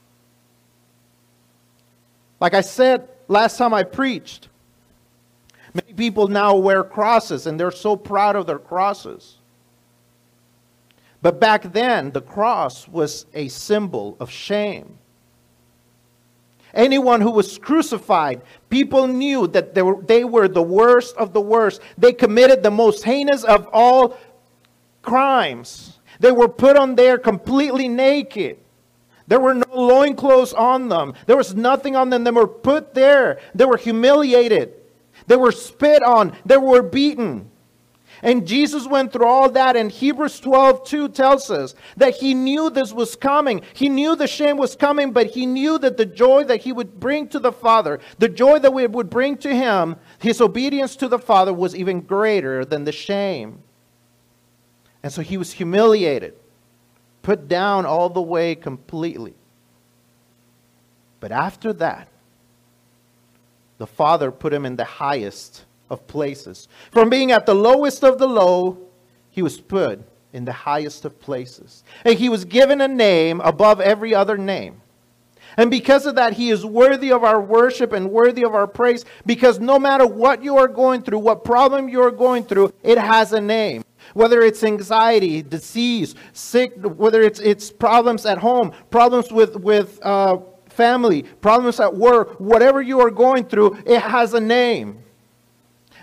Like 2.39 2.55
I 2.55 2.61
said 2.61 3.09
last 3.29 3.59
time 3.59 3.75
I 3.75 3.83
preached, 3.83 4.49
Many 5.75 5.93
people 5.93 6.29
now 6.29 6.57
wear 6.57 6.83
crosses 6.83 7.47
and 7.47 7.59
they're 7.59 7.71
so 7.71 7.97
proud 7.97 8.37
of 8.37 8.47
their 8.47 8.59
crosses. 8.59 9.39
But 11.23 11.39
back 11.39 11.73
then, 11.73 12.11
the 12.13 12.23
cross 12.23 12.89
was 12.89 13.27
a 13.35 13.49
symbol 13.49 14.17
of 14.19 14.31
shame. 14.31 14.99
Anyone 16.73 17.21
who 17.21 17.31
was 17.33 17.59
crucified, 17.59 18.43
people 18.69 19.07
knew 19.07 19.47
that 19.49 19.75
they 19.75 19.83
were, 19.83 20.01
they 20.03 20.25
were 20.25 20.49
the 20.49 20.63
worst 20.63 21.17
of 21.17 21.33
the 21.33 21.41
worst. 21.41 21.81
They 21.99 22.13
committed 22.13 22.63
the 22.63 22.71
most 22.71 23.05
heinous 23.05 23.45
of 23.45 23.69
all 23.73 24.17
crimes. 25.03 25.99
They 26.21 26.33
were 26.33 26.49
put 26.49 26.77
on 26.77 26.95
there 26.95 27.19
completely 27.19 27.89
naked. 27.89 28.59
There 29.27 29.41
were 29.41 29.55
no 29.55 29.67
loincloths 29.73 30.53
on 30.53 30.89
them. 30.89 31.15
There 31.27 31.37
was 31.37 31.55
nothing 31.55 31.97
on 31.97 32.11
them. 32.11 32.25
They 32.25 32.31
were 32.31 32.49
put 32.49 32.95
there. 32.95 33.41
They 33.55 33.65
were 33.65 33.77
humiliated. 33.77 34.75
They 35.27 35.37
were 35.37 35.53
spit 35.53 36.03
on. 36.03 36.37
They 36.45 36.57
were 36.57 36.83
beaten. 36.83 37.51
And 38.23 38.47
Jesus 38.47 38.87
went 38.87 39.13
through 39.13 39.27
all 39.27 39.51
that, 39.51 39.77
and 39.77 39.91
Hebrews 39.91 40.41
12 40.41 40.85
2 40.87 41.09
tells 41.09 41.51
us 41.51 41.75
that 41.97 42.17
he 42.17 42.35
knew 42.35 42.69
this 42.69 42.93
was 42.93 43.17
coming. 43.17 43.63
He 43.73 43.89
knew 43.89 44.15
the 44.15 44.27
shame 44.27 44.59
was 44.59 44.77
coming, 44.77 45.13
but 45.13 45.29
he 45.29 45.47
knew 45.47 45.79
that 45.79 45.97
the 45.97 46.05
joy 46.05 46.45
that 46.45 46.61
he 46.61 46.73
would 46.73 47.01
bring 47.01 47.29
to 47.29 47.39
the 47.39 47.53
Father, 47.53 47.99
the 48.19 48.29
joy 48.29 48.59
that 48.59 48.75
we 48.75 48.87
would 48.87 49.09
bring 49.09 49.39
to 49.39 49.55
him, 49.55 49.97
his 50.19 50.41
obedience 50.41 50.97
to 50.97 51.09
the 51.09 51.19
Father 51.19 51.55
was 51.55 51.75
even 51.75 52.01
greater 52.01 52.65
than 52.65 52.85
the 52.85 52.93
shame. 52.93 53.63
And 55.03 55.11
so 55.11 55.23
he 55.23 55.39
was 55.39 55.53
humiliated, 55.53 56.35
put 57.23 57.49
down 57.49 57.87
all 57.87 58.11
the 58.11 58.21
way 58.21 58.55
completely. 58.55 59.35
But 61.21 61.33
after 61.33 61.73
that, 61.75 62.09
the 63.81 63.87
Father 63.87 64.31
put 64.31 64.53
him 64.53 64.67
in 64.67 64.77
the 64.77 64.85
highest 64.85 65.65
of 65.89 66.07
places. 66.07 66.69
From 66.93 67.09
being 67.09 67.33
at 67.33 67.47
the 67.47 67.55
lowest 67.55 68.05
of 68.05 68.19
the 68.19 68.29
low, 68.29 68.77
he 69.31 69.41
was 69.41 69.59
put 69.59 70.03
in 70.35 70.45
the 70.45 70.53
highest 70.53 71.07
of 71.07 71.19
places. 71.19 71.83
And 72.05 72.19
he 72.19 72.29
was 72.29 72.45
given 72.45 72.83
a 72.83 72.89
name 72.89 73.41
above 73.41 73.81
every 73.81 74.15
other 74.15 74.37
name. 74.37 74.83
And 75.57 75.71
because 75.71 76.05
of 76.05 76.17
that, 76.17 76.35
he 76.35 76.51
is 76.51 76.63
worthy 76.63 77.11
of 77.11 77.25
our 77.25 77.41
worship 77.41 77.95
and 77.95 78.11
worthy 78.11 78.45
of 78.45 78.55
our 78.55 78.67
praise 78.67 79.07
because 79.25 79.59
no 79.59 79.79
matter 79.79 80.07
what 80.07 80.45
you 80.45 80.59
are 80.59 80.69
going 80.69 81.01
through, 81.01 81.21
what 81.21 81.43
problem 81.43 81.89
you 81.89 82.03
are 82.03 82.11
going 82.11 82.45
through, 82.45 82.75
it 82.83 82.99
has 82.99 83.33
a 83.33 83.41
name. 83.41 83.83
Whether 84.13 84.43
it's 84.43 84.63
anxiety, 84.63 85.41
disease, 85.41 86.15
sick, 86.35 86.75
whether 86.83 87.23
it's, 87.23 87.41
it's 87.41 87.71
problems 87.71 88.27
at 88.27 88.37
home, 88.37 88.73
problems 88.91 89.33
with, 89.33 89.57
with 89.57 89.99
uh, 90.03 90.37
family, 90.81 91.25
problems 91.43 91.79
at 91.79 91.95
work, 91.95 92.41
whatever 92.41 92.81
you 92.81 93.01
are 93.01 93.11
going 93.11 93.45
through, 93.45 93.77
it 93.85 94.01
has 94.01 94.33
a 94.33 94.41
name. 94.41 95.03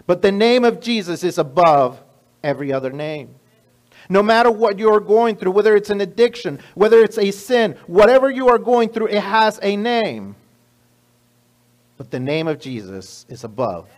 But 0.06 0.22
the 0.22 0.32
name 0.32 0.64
of 0.64 0.80
Jesus 0.80 1.24
is 1.24 1.40
above 1.40 2.00
every 2.44 2.72
other 2.72 2.92
name. 2.92 3.34
No 4.08 4.22
matter 4.22 4.52
what 4.52 4.78
you 4.78 4.94
are 4.94 5.00
going 5.00 5.36
through, 5.36 5.52
whether 5.52 5.76
it's 5.76 5.90
an 5.90 6.00
addiction, 6.00 6.60
whether 6.76 7.00
it's 7.00 7.18
a 7.18 7.32
sin, 7.32 7.76
whatever 7.88 8.30
you 8.30 8.50
are 8.50 8.60
going 8.60 8.90
through, 8.90 9.08
it 9.08 9.24
has 9.24 9.60
a 9.64 9.76
name. 9.76 10.36
But 11.98 12.12
the 12.12 12.20
name 12.20 12.48
of 12.48 12.60
Jesus 12.60 13.26
is 13.28 13.44
above 13.44 13.90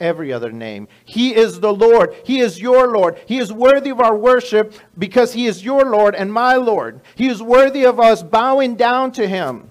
every 0.00 0.32
other 0.32 0.50
name. 0.50 0.88
He 1.04 1.32
is 1.32 1.60
the 1.60 1.72
Lord. 1.72 2.12
He 2.24 2.40
is 2.40 2.60
your 2.60 2.92
Lord. 2.92 3.20
He 3.26 3.38
is 3.38 3.52
worthy 3.52 3.90
of 3.90 4.00
our 4.00 4.16
worship 4.16 4.74
because 4.98 5.32
He 5.32 5.46
is 5.46 5.64
your 5.64 5.84
Lord 5.84 6.16
and 6.16 6.32
my 6.32 6.56
Lord. 6.56 7.02
He 7.14 7.28
is 7.28 7.40
worthy 7.40 7.84
of 7.84 8.00
us 8.00 8.24
bowing 8.24 8.74
down 8.74 9.12
to 9.12 9.28
Him. 9.28 9.70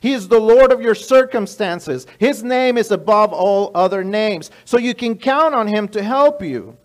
He 0.00 0.12
is 0.14 0.28
the 0.28 0.40
Lord 0.40 0.72
of 0.72 0.80
your 0.80 0.94
circumstances. 0.94 2.06
His 2.18 2.42
name 2.42 2.78
is 2.78 2.90
above 2.90 3.32
all 3.32 3.70
other 3.74 4.02
names. 4.02 4.50
So 4.64 4.78
you 4.78 4.94
can 4.94 5.16
count 5.16 5.54
on 5.54 5.66
Him 5.66 5.88
to 5.88 6.02
help 6.02 6.42
you. 6.42 6.76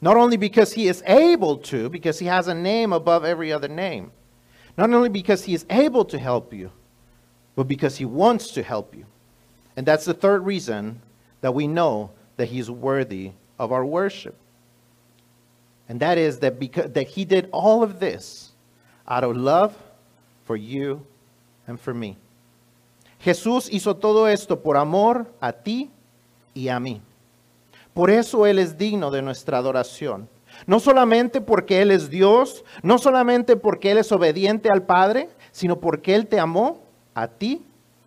Not 0.00 0.16
only 0.16 0.36
because 0.36 0.72
He 0.72 0.86
is 0.86 1.02
able 1.04 1.56
to, 1.58 1.88
because 1.88 2.20
He 2.20 2.26
has 2.26 2.46
a 2.46 2.54
name 2.54 2.92
above 2.92 3.24
every 3.24 3.52
other 3.52 3.66
name. 3.66 4.12
Not 4.78 4.92
only 4.92 5.08
because 5.08 5.44
He 5.44 5.54
is 5.54 5.66
able 5.68 6.04
to 6.04 6.18
help 6.18 6.54
you, 6.54 6.70
but 7.56 7.64
because 7.64 7.96
He 7.96 8.04
wants 8.04 8.52
to 8.52 8.62
help 8.62 8.94
you. 8.94 9.04
And 9.76 9.84
that's 9.84 10.04
the 10.04 10.14
third 10.14 10.46
reason 10.46 11.02
that 11.40 11.54
we 11.54 11.66
know 11.66 12.10
that 12.36 12.46
He's 12.46 12.70
worthy 12.70 13.32
of 13.58 13.72
our 13.72 13.84
worship. 13.84 14.36
And 15.88 15.98
that 15.98 16.18
is 16.18 16.38
that, 16.38 16.60
because, 16.60 16.92
that 16.92 17.08
He 17.08 17.24
did 17.24 17.48
all 17.50 17.82
of 17.82 17.98
this 17.98 18.52
out 19.08 19.24
of 19.24 19.36
love 19.36 19.76
for 20.46 20.56
you 20.56 21.00
and 21.66 21.78
for 21.78 21.92
me. 21.92 22.16
Jesús 23.20 23.68
hizo 23.70 23.96
todo 23.96 24.28
esto 24.28 24.62
por 24.62 24.76
amor 24.76 25.26
a 25.40 25.52
ti 25.52 25.90
y 26.54 26.68
a 26.68 26.78
mí. 26.78 27.02
Por 27.92 28.10
eso 28.10 28.46
Él 28.46 28.58
es 28.58 28.78
digno 28.78 29.10
de 29.10 29.22
nuestra 29.22 29.58
adoración. 29.58 30.28
No 30.66 30.80
solamente 30.80 31.40
porque 31.40 31.82
Él 31.82 31.90
es 31.90 32.08
Dios, 32.08 32.64
no 32.82 32.98
solamente 32.98 33.56
porque 33.56 33.90
Él 33.90 33.98
es 33.98 34.12
obediente 34.12 34.70
al 34.70 34.82
Padre, 34.82 35.28
sino 35.50 35.80
porque 35.80 36.14
Él 36.14 36.26
te 36.26 36.38
amó 36.38 36.80
a 37.14 37.28
ti 37.28 37.64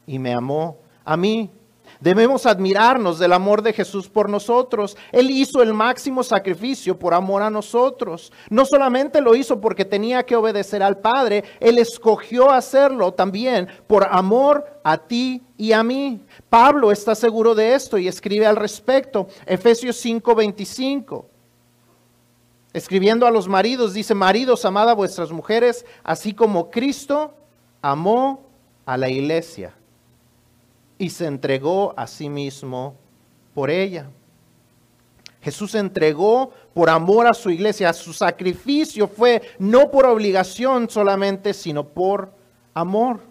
y 0.08 0.20
me 0.20 0.34
amó 0.34 0.78
a 1.04 1.18
mí. 1.18 1.52
Debemos 2.00 2.46
admirarnos 2.46 3.20
del 3.20 3.34
amor 3.34 3.62
de 3.62 3.74
Jesús 3.74 4.08
por 4.08 4.30
nosotros. 4.30 4.96
Él 5.12 5.30
hizo 5.32 5.62
el 5.62 5.74
máximo 5.74 6.24
sacrificio 6.24 6.98
por 6.98 7.14
amor 7.14 7.42
a 7.42 7.50
nosotros. 7.50 8.32
No 8.50 8.66
solamente 8.66 9.20
lo 9.20 9.36
hizo 9.36 9.60
porque 9.60 9.84
tenía 9.84 10.24
que 10.24 10.38
obedecer 10.38 10.82
al 10.82 11.00
Padre, 11.00 11.44
Él 11.60 11.78
escogió 11.78 12.52
hacerlo 12.52 13.14
también 13.14 13.68
por 13.86 14.08
amor 14.10 14.80
a 14.82 14.98
ti 14.98 15.42
y 15.58 15.74
a 15.74 15.84
mí. 15.84 16.22
Pablo 16.50 16.90
está 16.94 17.16
seguro 17.16 17.54
de 17.54 17.74
esto 17.74 17.98
y 17.98 18.08
escribe 18.08 18.46
al 18.46 18.56
respecto. 18.56 19.28
Efesios 19.46 19.98
5:25. 19.98 21.26
Escribiendo 22.72 23.28
a 23.28 23.32
los 23.32 23.50
maridos, 23.50 23.94
dice, 23.94 24.14
maridos, 24.14 24.64
amad 24.64 24.90
a 24.90 24.94
vuestras 24.94 25.32
mujeres, 25.32 25.86
así 26.04 26.34
como 26.34 26.70
Cristo 26.70 27.34
amó 27.82 28.46
a 28.86 28.96
la 28.96 29.10
iglesia 29.10 29.74
y 31.00 31.10
se 31.10 31.26
entregó 31.26 31.96
a 31.98 32.06
sí 32.06 32.30
mismo 32.30 32.94
por 33.56 33.72
ella. 33.72 34.12
Jesús 35.42 35.72
se 35.72 35.80
entregó 35.80 36.52
por 36.74 36.90
amor 36.90 37.26
a 37.26 37.34
su 37.34 37.50
iglesia. 37.50 37.94
Su 37.94 38.14
sacrificio 38.14 39.08
fue 39.08 39.42
no 39.58 39.90
por 39.90 40.06
obligación 40.06 40.90
solamente, 40.90 41.54
sino 41.54 41.86
por 41.86 42.32
amor. 42.74 43.22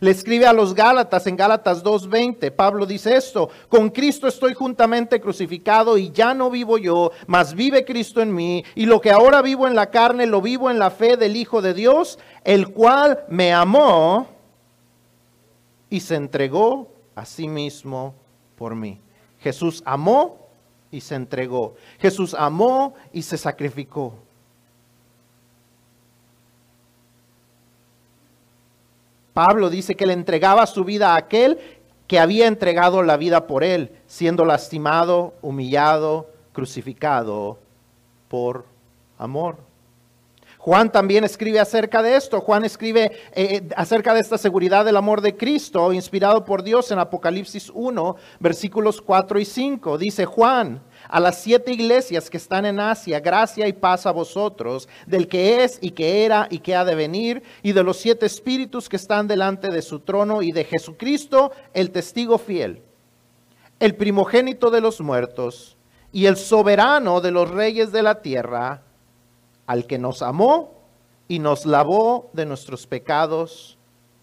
Le 0.00 0.10
escribe 0.10 0.46
a 0.46 0.54
los 0.54 0.74
Gálatas 0.74 1.26
en 1.26 1.36
Gálatas 1.36 1.82
2:20. 1.82 2.50
Pablo 2.50 2.86
dice 2.86 3.14
esto, 3.14 3.50
con 3.68 3.90
Cristo 3.90 4.26
estoy 4.26 4.54
juntamente 4.54 5.20
crucificado 5.20 5.98
y 5.98 6.10
ya 6.10 6.32
no 6.32 6.48
vivo 6.48 6.78
yo, 6.78 7.12
mas 7.26 7.54
vive 7.54 7.84
Cristo 7.84 8.22
en 8.22 8.34
mí. 8.34 8.64
Y 8.74 8.86
lo 8.86 9.02
que 9.02 9.10
ahora 9.10 9.42
vivo 9.42 9.68
en 9.68 9.74
la 9.74 9.90
carne, 9.90 10.26
lo 10.26 10.40
vivo 10.40 10.70
en 10.70 10.78
la 10.78 10.90
fe 10.90 11.18
del 11.18 11.36
Hijo 11.36 11.60
de 11.60 11.74
Dios, 11.74 12.18
el 12.44 12.68
cual 12.68 13.24
me 13.28 13.52
amó 13.52 14.28
y 15.92 16.00
se 16.00 16.14
entregó 16.14 16.90
a 17.14 17.26
sí 17.26 17.46
mismo 17.46 18.14
por 18.56 18.74
mí. 18.74 18.98
Jesús 19.40 19.82
amó 19.84 20.48
y 20.90 21.02
se 21.02 21.16
entregó. 21.16 21.74
Jesús 21.98 22.32
amó 22.32 22.94
y 23.12 23.20
se 23.20 23.36
sacrificó. 23.36 24.14
Pablo 29.34 29.68
dice 29.68 29.94
que 29.94 30.06
le 30.06 30.14
entregaba 30.14 30.66
su 30.66 30.82
vida 30.82 31.12
a 31.12 31.16
aquel 31.16 31.58
que 32.06 32.18
había 32.18 32.46
entregado 32.46 33.02
la 33.02 33.18
vida 33.18 33.46
por 33.46 33.62
él, 33.62 33.90
siendo 34.06 34.46
lastimado, 34.46 35.34
humillado, 35.42 36.30
crucificado 36.54 37.58
por 38.28 38.64
amor. 39.18 39.58
Juan 40.64 40.92
también 40.92 41.24
escribe 41.24 41.58
acerca 41.58 42.04
de 42.04 42.14
esto. 42.14 42.40
Juan 42.40 42.64
escribe 42.64 43.06
eh, 43.06 43.10
eh, 43.34 43.68
acerca 43.74 44.14
de 44.14 44.20
esta 44.20 44.38
seguridad 44.38 44.84
del 44.84 44.96
amor 44.96 45.20
de 45.20 45.36
Cristo, 45.36 45.92
inspirado 45.92 46.44
por 46.44 46.62
Dios 46.62 46.92
en 46.92 47.00
Apocalipsis 47.00 47.68
1, 47.74 48.14
versículos 48.38 49.02
4 49.02 49.40
y 49.40 49.44
5. 49.44 49.98
Dice 49.98 50.24
Juan, 50.24 50.80
a 51.08 51.18
las 51.18 51.40
siete 51.40 51.72
iglesias 51.72 52.30
que 52.30 52.36
están 52.36 52.64
en 52.64 52.78
Asia, 52.78 53.18
gracia 53.18 53.66
y 53.66 53.72
paz 53.72 54.06
a 54.06 54.12
vosotros, 54.12 54.88
del 55.04 55.26
que 55.26 55.64
es 55.64 55.80
y 55.80 55.90
que 55.90 56.24
era 56.24 56.46
y 56.48 56.60
que 56.60 56.76
ha 56.76 56.84
de 56.84 56.94
venir, 56.94 57.42
y 57.64 57.72
de 57.72 57.82
los 57.82 57.96
siete 57.96 58.26
espíritus 58.26 58.88
que 58.88 58.94
están 58.94 59.26
delante 59.26 59.68
de 59.68 59.82
su 59.82 59.98
trono, 59.98 60.42
y 60.42 60.52
de 60.52 60.62
Jesucristo, 60.62 61.50
el 61.74 61.90
testigo 61.90 62.38
fiel, 62.38 62.82
el 63.80 63.96
primogénito 63.96 64.70
de 64.70 64.80
los 64.80 65.00
muertos, 65.00 65.76
y 66.12 66.26
el 66.26 66.36
soberano 66.36 67.20
de 67.20 67.32
los 67.32 67.50
reyes 67.50 67.90
de 67.90 68.04
la 68.04 68.22
tierra, 68.22 68.84
al 69.72 69.86
que 69.86 69.98
nos 69.98 70.20
amó 70.20 70.74
y 71.28 71.38
nos 71.38 71.64
lavó 71.64 72.28
de 72.34 72.44
nuestros 72.44 72.86
pecados 72.86 73.78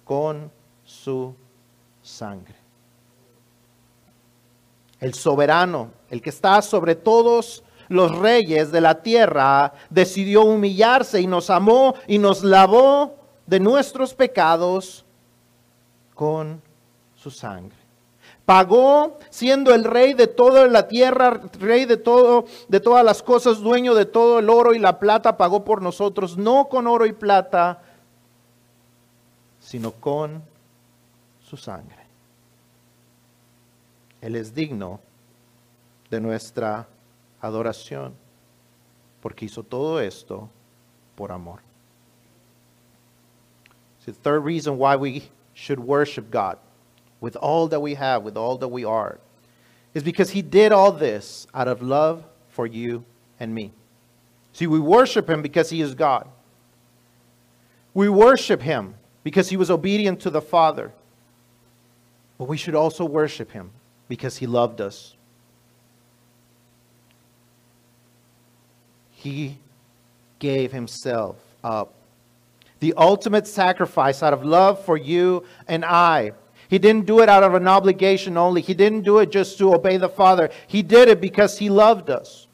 con 0.06 0.52
su 0.84 1.34
sangre. 2.04 2.54
El 5.00 5.16
soberano, 5.16 5.90
el 6.12 6.22
que 6.22 6.30
está 6.30 6.62
sobre 6.62 6.94
todos 6.94 7.64
los 7.88 8.16
reyes 8.16 8.72
de 8.72 8.80
la 8.80 9.02
tierra, 9.02 9.74
decidió 9.90 10.44
humillarse 10.44 11.20
y 11.20 11.26
nos 11.26 11.50
amó 11.50 11.96
y 12.06 12.20
nos 12.20 12.44
lavó 12.44 13.16
de 13.48 13.60
nuestros 13.60 14.14
pecados 14.14 15.04
con 16.14 16.62
su 17.16 17.32
sangre 17.32 17.79
pagó 18.50 19.20
siendo 19.30 19.76
el 19.76 19.84
rey 19.84 20.16
de 20.16 20.26
toda 20.26 20.66
la 20.66 20.88
tierra, 20.88 21.40
rey 21.60 21.86
de 21.86 21.98
todo, 21.98 22.46
de 22.68 22.80
todas 22.80 23.06
las 23.06 23.22
cosas, 23.22 23.60
dueño 23.60 23.94
de 23.94 24.08
todo 24.08 24.40
el 24.40 24.50
oro 24.50 24.74
y 24.74 24.80
la 24.80 24.98
plata, 24.98 25.38
pagó 25.38 25.64
por 25.64 25.84
nosotros, 25.84 26.36
no 26.36 26.68
con 26.68 26.88
oro 26.88 27.06
y 27.06 27.14
plata, 27.14 27.84
sino 29.60 29.92
con 29.92 30.42
su 31.44 31.58
sangre. 31.58 32.08
Él 34.20 34.36
es 34.36 34.56
digno 34.56 35.00
de 36.10 36.20
nuestra 36.20 36.88
adoración, 37.42 38.16
porque 39.22 39.46
hizo 39.46 39.62
todo 39.62 40.02
esto 40.02 40.50
por 41.16 41.32
amor. 41.32 41.60
It's 44.00 44.08
the 44.08 44.14
third 44.14 44.44
reason 44.44 44.80
why 44.80 44.96
we 44.96 45.30
should 45.54 45.78
worship 45.78 46.32
God 46.32 46.58
with 47.22 47.36
all 47.36 47.68
that 47.68 47.80
we 47.80 47.96
have, 47.96 48.24
with 48.24 48.38
all 48.38 48.58
that 48.58 48.68
we 48.68 48.86
are, 48.86 49.20
is 49.94 50.04
because 50.04 50.32
he 50.32 50.42
did 50.42 50.72
all 50.72 50.92
this 50.92 51.48
out 51.54 51.68
of 51.68 51.82
love 51.82 52.24
for 52.50 52.66
you 52.66 53.04
and 53.40 53.54
me. 53.54 53.72
See, 54.54 54.68
we 54.68 54.80
worship 54.80 55.30
him 55.30 55.42
because 55.42 55.70
he 55.70 55.82
is 55.82 55.96
God. 55.96 56.28
We 57.94 58.10
worship 58.10 58.62
him 58.62 58.96
because 59.24 59.50
he 59.50 59.58
was 59.58 59.70
obedient 59.72 60.20
to 60.22 60.30
the 60.30 60.42
Father. 60.42 60.92
But 62.38 62.46
we 62.46 62.58
should 62.58 62.76
also 62.76 63.04
worship 63.04 63.52
him 63.52 63.72
because 64.08 64.38
he 64.38 64.48
loved 64.48 64.82
us. 64.82 65.16
He 69.12 69.58
gave 70.40 70.72
himself 70.72 71.36
up. 71.64 71.94
The 72.80 72.94
ultimate 72.96 73.46
sacrifice 73.46 74.24
out 74.24 74.32
of 74.32 74.46
love 74.46 74.84
for 74.86 74.96
you 74.96 75.44
and 75.68 75.84
I. 75.84 76.32
He 76.70 76.78
didn't 76.78 77.08
do 77.08 77.20
it 77.20 77.30
out 77.30 77.42
of 77.42 77.56
an 77.56 77.68
obligation 77.68 78.38
only. 78.38 78.62
He 78.62 78.76
didn't 78.76 79.02
do 79.02 79.18
it 79.18 79.32
just 79.32 79.58
to 79.58 79.74
obey 79.74 79.98
the 79.98 80.08
Father. 80.08 80.52
He 80.68 80.84
did 80.84 81.10
it 81.10 81.20
because 81.20 81.58
he 81.58 81.68
loved 81.68 82.12
us. 82.12 82.46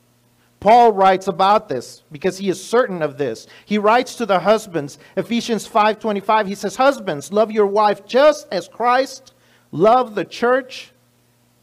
Paul 0.61 0.93
writes 0.93 1.27
about 1.27 1.67
this 1.67 2.01
because 2.11 2.37
he 2.37 2.47
is 2.47 2.63
certain 2.63 3.01
of 3.01 3.17
this. 3.17 3.45
He 3.65 3.77
writes 3.77 4.15
to 4.15 4.25
the 4.25 4.39
husbands, 4.39 4.97
Ephesians 5.17 5.67
5:25. 5.67 6.47
He 6.47 6.55
says, 6.55 6.77
"Husbands, 6.77 7.33
love 7.33 7.51
your 7.51 7.67
wife 7.67 8.05
just 8.05 8.47
as 8.51 8.69
Christ 8.69 9.33
loved 9.71 10.15
the 10.15 10.25
church 10.25 10.93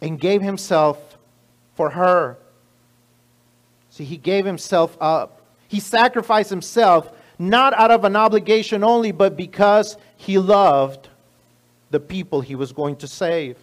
and 0.02 0.20
gave 0.20 0.42
himself 0.42 1.16
for 1.74 1.90
her." 1.90 2.36
See, 3.88 4.04
he 4.04 4.18
gave 4.18 4.44
himself 4.44 4.96
up. 5.00 5.40
He 5.68 5.80
sacrificed 5.80 6.50
himself 6.50 7.10
not 7.38 7.72
out 7.74 7.90
of 7.90 8.04
an 8.04 8.14
obligation 8.14 8.84
only, 8.84 9.10
but 9.10 9.38
because 9.38 9.96
he 10.16 10.38
loved 10.38 11.08
the 11.92 12.00
people 12.00 12.40
he 12.40 12.56
was 12.56 12.72
going 12.72 12.96
to 12.96 13.06
save. 13.06 13.56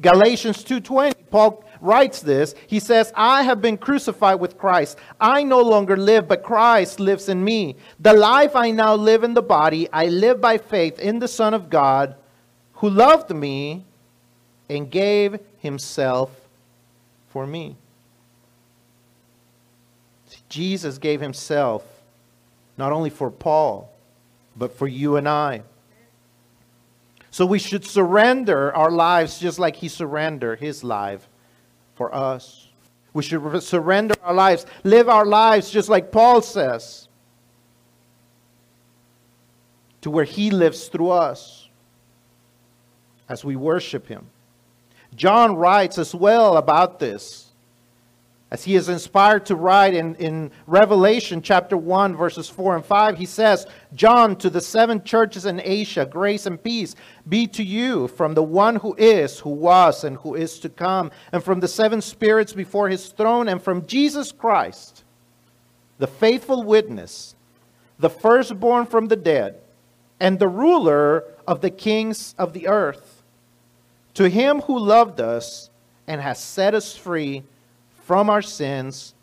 Galatians 0.00 0.62
2:20 0.62 1.14
Paul 1.30 1.64
writes 1.80 2.20
this. 2.20 2.54
He 2.66 2.78
says, 2.78 3.12
"I 3.16 3.42
have 3.42 3.60
been 3.60 3.76
crucified 3.76 4.38
with 4.38 4.56
Christ. 4.56 4.96
I 5.20 5.42
no 5.42 5.60
longer 5.60 5.96
live, 5.96 6.28
but 6.28 6.42
Christ 6.42 7.00
lives 7.00 7.28
in 7.28 7.42
me. 7.42 7.76
The 7.98 8.12
life 8.12 8.54
I 8.54 8.70
now 8.70 8.94
live 8.94 9.24
in 9.24 9.34
the 9.34 9.42
body, 9.42 9.88
I 9.92 10.06
live 10.06 10.40
by 10.40 10.58
faith 10.58 10.98
in 10.98 11.18
the 11.18 11.28
Son 11.28 11.54
of 11.54 11.70
God, 11.70 12.14
who 12.74 12.88
loved 12.88 13.30
me 13.34 13.84
and 14.68 14.90
gave 14.90 15.40
himself 15.58 16.30
for 17.28 17.46
me." 17.46 17.76
Jesus 20.48 20.98
gave 20.98 21.20
himself 21.20 21.82
not 22.76 22.92
only 22.92 23.10
for 23.10 23.30
Paul, 23.30 23.90
but 24.54 24.76
for 24.76 24.86
you 24.86 25.16
and 25.16 25.28
I. 25.28 25.62
So 27.32 27.46
we 27.46 27.58
should 27.58 27.84
surrender 27.84 28.74
our 28.76 28.90
lives 28.90 29.38
just 29.38 29.58
like 29.58 29.76
he 29.76 29.88
surrendered 29.88 30.60
his 30.60 30.84
life 30.84 31.26
for 31.94 32.14
us. 32.14 32.68
We 33.14 33.22
should 33.22 33.62
surrender 33.62 34.14
our 34.22 34.34
lives, 34.34 34.66
live 34.84 35.08
our 35.08 35.24
lives 35.24 35.70
just 35.70 35.88
like 35.88 36.12
Paul 36.12 36.42
says, 36.42 37.08
to 40.02 40.10
where 40.10 40.24
he 40.24 40.50
lives 40.50 40.88
through 40.88 41.10
us 41.10 41.68
as 43.30 43.44
we 43.44 43.56
worship 43.56 44.06
him. 44.08 44.26
John 45.14 45.56
writes 45.56 45.96
as 45.96 46.14
well 46.14 46.58
about 46.58 46.98
this 46.98 47.51
as 48.52 48.64
he 48.64 48.76
is 48.76 48.90
inspired 48.90 49.46
to 49.46 49.56
write 49.56 49.94
in, 49.94 50.14
in 50.16 50.50
Revelation 50.66 51.40
chapter 51.40 51.74
1, 51.74 52.14
verses 52.14 52.50
4 52.50 52.76
and 52.76 52.84
5, 52.84 53.16
he 53.16 53.24
says, 53.24 53.66
John, 53.94 54.36
to 54.36 54.50
the 54.50 54.60
seven 54.60 55.02
churches 55.02 55.46
in 55.46 55.58
Asia, 55.64 56.04
grace 56.04 56.44
and 56.44 56.62
peace 56.62 56.94
be 57.26 57.46
to 57.46 57.62
you 57.64 58.08
from 58.08 58.34
the 58.34 58.42
one 58.42 58.76
who 58.76 58.94
is, 58.98 59.38
who 59.38 59.48
was, 59.48 60.04
and 60.04 60.18
who 60.18 60.34
is 60.34 60.58
to 60.58 60.68
come, 60.68 61.10
and 61.32 61.42
from 61.42 61.60
the 61.60 61.66
seven 61.66 62.02
spirits 62.02 62.52
before 62.52 62.90
his 62.90 63.08
throne, 63.08 63.48
and 63.48 63.62
from 63.62 63.86
Jesus 63.86 64.32
Christ, 64.32 65.02
the 65.96 66.06
faithful 66.06 66.62
witness, 66.62 67.34
the 67.98 68.10
firstborn 68.10 68.84
from 68.84 69.08
the 69.08 69.16
dead, 69.16 69.62
and 70.20 70.38
the 70.38 70.48
ruler 70.48 71.24
of 71.48 71.62
the 71.62 71.70
kings 71.70 72.34
of 72.36 72.52
the 72.52 72.68
earth. 72.68 73.22
To 74.12 74.28
him 74.28 74.60
who 74.60 74.78
loved 74.78 75.22
us 75.22 75.70
and 76.06 76.20
has 76.20 76.38
set 76.38 76.74
us 76.74 76.94
free 76.94 77.44
from 78.12 78.28
our 78.28 78.42
sins 78.42 79.14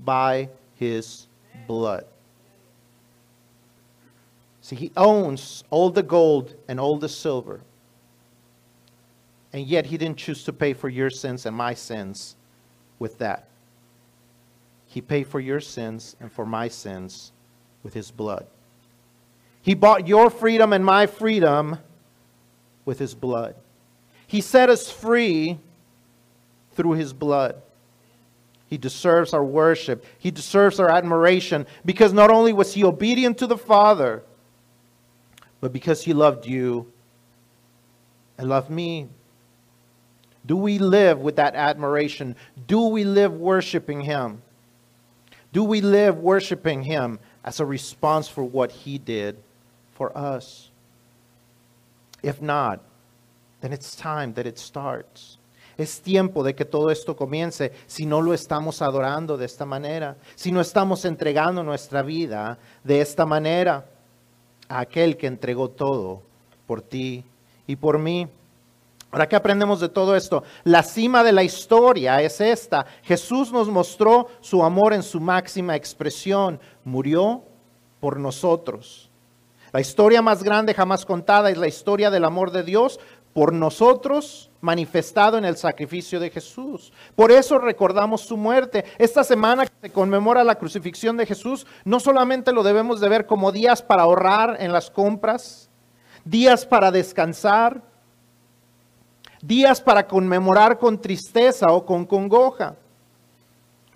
by 0.00 0.48
his 0.76 1.26
blood. 1.66 2.06
See, 4.62 4.74
he 4.74 4.90
owns 4.96 5.64
all 5.68 5.90
the 5.90 6.02
gold 6.02 6.54
and 6.66 6.80
all 6.80 6.96
the 6.96 7.10
silver. 7.10 7.60
And 9.52 9.66
yet 9.66 9.84
he 9.84 9.98
didn't 9.98 10.16
choose 10.16 10.44
to 10.44 10.54
pay 10.54 10.72
for 10.72 10.88
your 10.88 11.10
sins 11.10 11.44
and 11.44 11.54
my 11.54 11.74
sins 11.74 12.36
with 12.98 13.18
that. 13.18 13.48
He 14.86 15.02
paid 15.02 15.26
for 15.26 15.40
your 15.40 15.60
sins 15.60 16.16
and 16.18 16.32
for 16.32 16.46
my 16.46 16.68
sins 16.68 17.32
with 17.82 17.92
his 17.92 18.10
blood. 18.10 18.46
He 19.60 19.74
bought 19.74 20.08
your 20.08 20.30
freedom 20.30 20.72
and 20.72 20.82
my 20.82 21.04
freedom 21.06 21.80
with 22.86 22.98
his 22.98 23.14
blood. 23.14 23.56
He 24.26 24.40
set 24.40 24.70
us 24.70 24.90
free 24.90 25.58
through 26.72 26.92
his 26.92 27.12
blood. 27.12 27.60
He 28.68 28.76
deserves 28.76 29.32
our 29.32 29.44
worship. 29.44 30.04
He 30.18 30.30
deserves 30.30 30.78
our 30.78 30.90
admiration 30.90 31.66
because 31.84 32.12
not 32.12 32.30
only 32.30 32.52
was 32.52 32.74
he 32.74 32.84
obedient 32.84 33.38
to 33.38 33.46
the 33.46 33.56
Father, 33.56 34.22
but 35.60 35.72
because 35.72 36.02
he 36.02 36.12
loved 36.12 36.46
you 36.46 36.90
and 38.36 38.48
loved 38.48 38.70
me. 38.70 39.08
Do 40.44 40.56
we 40.56 40.78
live 40.78 41.18
with 41.18 41.36
that 41.36 41.54
admiration? 41.54 42.36
Do 42.66 42.82
we 42.88 43.04
live 43.04 43.32
worshiping 43.32 44.02
him? 44.02 44.42
Do 45.52 45.64
we 45.64 45.80
live 45.80 46.18
worshiping 46.18 46.82
him 46.82 47.18
as 47.44 47.60
a 47.60 47.64
response 47.64 48.28
for 48.28 48.44
what 48.44 48.70
he 48.70 48.98
did 48.98 49.42
for 49.94 50.16
us? 50.16 50.70
If 52.22 52.42
not, 52.42 52.80
then 53.60 53.72
it's 53.72 53.96
time 53.96 54.34
that 54.34 54.46
it 54.46 54.58
starts. 54.58 55.37
Es 55.78 56.02
tiempo 56.02 56.42
de 56.42 56.56
que 56.56 56.64
todo 56.64 56.90
esto 56.90 57.14
comience 57.14 57.72
si 57.86 58.04
no 58.04 58.20
lo 58.20 58.34
estamos 58.34 58.82
adorando 58.82 59.36
de 59.36 59.46
esta 59.46 59.64
manera, 59.64 60.16
si 60.34 60.50
no 60.50 60.60
estamos 60.60 61.04
entregando 61.04 61.62
nuestra 61.62 62.02
vida 62.02 62.58
de 62.82 63.00
esta 63.00 63.24
manera 63.24 63.86
a 64.68 64.80
aquel 64.80 65.16
que 65.16 65.28
entregó 65.28 65.70
todo 65.70 66.22
por 66.66 66.82
ti 66.82 67.24
y 67.68 67.76
por 67.76 67.96
mí. 67.96 68.26
Ahora, 69.12 69.28
¿qué 69.28 69.36
aprendemos 69.36 69.78
de 69.78 69.88
todo 69.88 70.16
esto? 70.16 70.42
La 70.64 70.82
cima 70.82 71.22
de 71.22 71.30
la 71.30 71.44
historia 71.44 72.20
es 72.22 72.40
esta. 72.40 72.84
Jesús 73.04 73.52
nos 73.52 73.68
mostró 73.68 74.26
su 74.40 74.64
amor 74.64 74.92
en 74.92 75.04
su 75.04 75.20
máxima 75.20 75.76
expresión. 75.76 76.58
Murió 76.84 77.44
por 78.00 78.18
nosotros. 78.18 79.08
La 79.72 79.80
historia 79.80 80.22
más 80.22 80.42
grande 80.42 80.74
jamás 80.74 81.06
contada 81.06 81.50
es 81.50 81.56
la 81.56 81.68
historia 81.68 82.10
del 82.10 82.24
amor 82.24 82.50
de 82.50 82.64
Dios 82.64 82.98
por 83.32 83.52
nosotros 83.52 84.47
manifestado 84.60 85.38
en 85.38 85.44
el 85.44 85.56
sacrificio 85.56 86.18
de 86.18 86.30
Jesús. 86.30 86.92
Por 87.14 87.30
eso 87.30 87.58
recordamos 87.58 88.22
su 88.22 88.36
muerte. 88.36 88.84
Esta 88.98 89.22
semana 89.22 89.66
que 89.66 89.72
se 89.80 89.92
conmemora 89.92 90.44
la 90.44 90.56
crucifixión 90.56 91.16
de 91.16 91.26
Jesús, 91.26 91.66
no 91.84 92.00
solamente 92.00 92.52
lo 92.52 92.62
debemos 92.62 93.00
de 93.00 93.08
ver 93.08 93.26
como 93.26 93.52
días 93.52 93.82
para 93.82 94.02
ahorrar 94.02 94.56
en 94.60 94.72
las 94.72 94.90
compras, 94.90 95.70
días 96.24 96.66
para 96.66 96.90
descansar, 96.90 97.82
días 99.40 99.80
para 99.80 100.06
conmemorar 100.06 100.78
con 100.78 101.00
tristeza 101.00 101.66
o 101.68 101.84
con 101.86 102.04
congoja. 102.04 102.76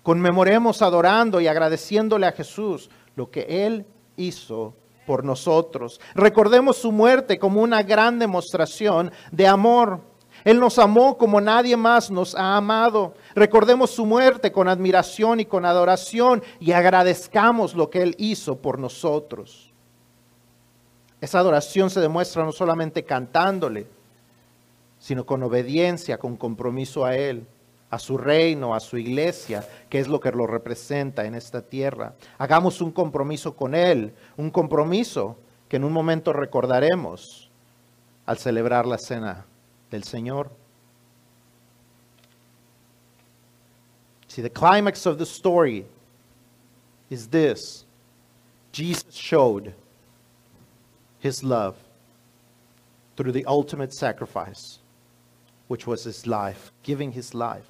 Conmemoremos 0.01 0.81
adorando 0.81 1.39
y 1.39 1.47
agradeciéndole 1.47 2.27
a 2.27 2.31
Jesús 2.31 2.89
lo 3.15 3.29
que 3.29 3.65
Él 3.65 3.85
hizo 4.17 4.73
por 5.05 5.23
nosotros. 5.23 5.99
Recordemos 6.15 6.77
su 6.77 6.91
muerte 6.91 7.39
como 7.39 7.61
una 7.61 7.83
gran 7.83 8.19
demostración 8.19 9.11
de 9.31 9.47
amor. 9.47 10.01
Él 10.43 10.59
nos 10.59 10.77
amó 10.79 11.17
como 11.17 11.39
nadie 11.39 11.77
más 11.77 12.11
nos 12.11 12.35
ha 12.35 12.57
amado. 12.57 13.13
Recordemos 13.35 13.91
su 13.91 14.05
muerte 14.05 14.51
con 14.51 14.67
admiración 14.67 15.39
y 15.39 15.45
con 15.45 15.65
adoración 15.65 16.43
y 16.59 16.71
agradezcamos 16.71 17.75
lo 17.75 17.89
que 17.89 18.01
Él 18.01 18.15
hizo 18.17 18.57
por 18.57 18.79
nosotros. 18.79 19.71
Esa 21.21 21.39
adoración 21.39 21.89
se 21.89 22.01
demuestra 22.01 22.43
no 22.43 22.51
solamente 22.51 23.03
cantándole, 23.03 23.87
sino 24.99 25.25
con 25.25 25.41
obediencia, 25.43 26.17
con 26.17 26.35
compromiso 26.35 27.05
a 27.05 27.15
Él 27.15 27.47
a 27.93 27.99
su 27.99 28.17
reino, 28.17 28.73
a 28.73 28.79
su 28.79 28.97
iglesia, 28.97 29.63
que 29.87 29.99
es 29.99 30.07
lo 30.07 30.19
que 30.19 30.31
lo 30.31 30.47
representa 30.47 31.25
en 31.25 31.35
esta 31.35 31.61
tierra. 31.61 32.15
Hagamos 32.39 32.81
un 32.81 32.91
compromiso 32.91 33.55
con 33.55 33.75
Él, 33.75 34.15
un 34.35 34.49
compromiso 34.49 35.37
que 35.69 35.75
en 35.75 35.83
un 35.83 35.93
momento 35.93 36.33
recordaremos 36.33 37.51
al 38.25 38.39
celebrar 38.39 38.87
la 38.87 38.97
cena 38.97 39.45
del 39.93 40.01
Señor. 40.01 40.49
See, 44.27 44.41
the 44.41 44.49
climax 44.49 45.05
of 45.05 45.19
the 45.19 45.25
story 45.25 45.85
is 47.11 47.27
this 47.27 47.85
Jesus 48.71 49.13
showed 49.13 49.75
his 51.19 51.43
love 51.43 51.77
through 53.15 53.33
the 53.33 53.45
ultimate 53.45 53.93
sacrifice 53.93 54.79
which 55.67 55.85
was 55.85 56.03
his 56.03 56.25
life, 56.25 56.71
giving 56.81 57.11
his 57.11 57.35
life. 57.35 57.69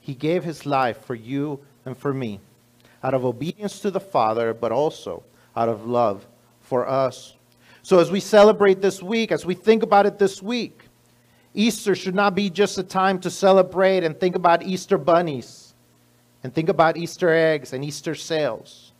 He 0.00 0.14
gave 0.14 0.44
his 0.44 0.64
life 0.66 1.04
for 1.04 1.16
you 1.16 1.60
and 1.84 1.96
for 1.96 2.14
me, 2.14 2.38
out 3.02 3.14
of 3.14 3.24
obedience 3.24 3.80
to 3.80 3.90
the 3.90 4.00
Father, 4.00 4.54
but 4.54 4.70
also 4.70 5.24
out 5.56 5.68
of 5.68 5.84
love 5.84 6.26
for 6.60 6.88
us. 6.88 7.34
So 7.82 7.98
as 7.98 8.10
we 8.10 8.20
celebrate 8.20 8.80
this 8.80 9.02
week, 9.02 9.32
as 9.32 9.44
we 9.44 9.54
think 9.54 9.82
about 9.82 10.06
it 10.06 10.18
this 10.18 10.40
week, 10.40 10.87
Easter 11.58 11.96
should 11.96 12.14
not 12.14 12.36
be 12.36 12.50
just 12.50 12.78
a 12.78 12.84
time 12.84 13.18
to 13.18 13.30
celebrate 13.30 14.04
and 14.04 14.18
think 14.18 14.36
about 14.36 14.62
Easter 14.62 14.96
bunnies 14.96 15.74
and 16.44 16.54
think 16.54 16.68
about 16.68 16.96
Easter 16.96 17.30
eggs 17.30 17.72
and 17.72 17.84
Easter 17.84 18.14
sales. 18.14 18.92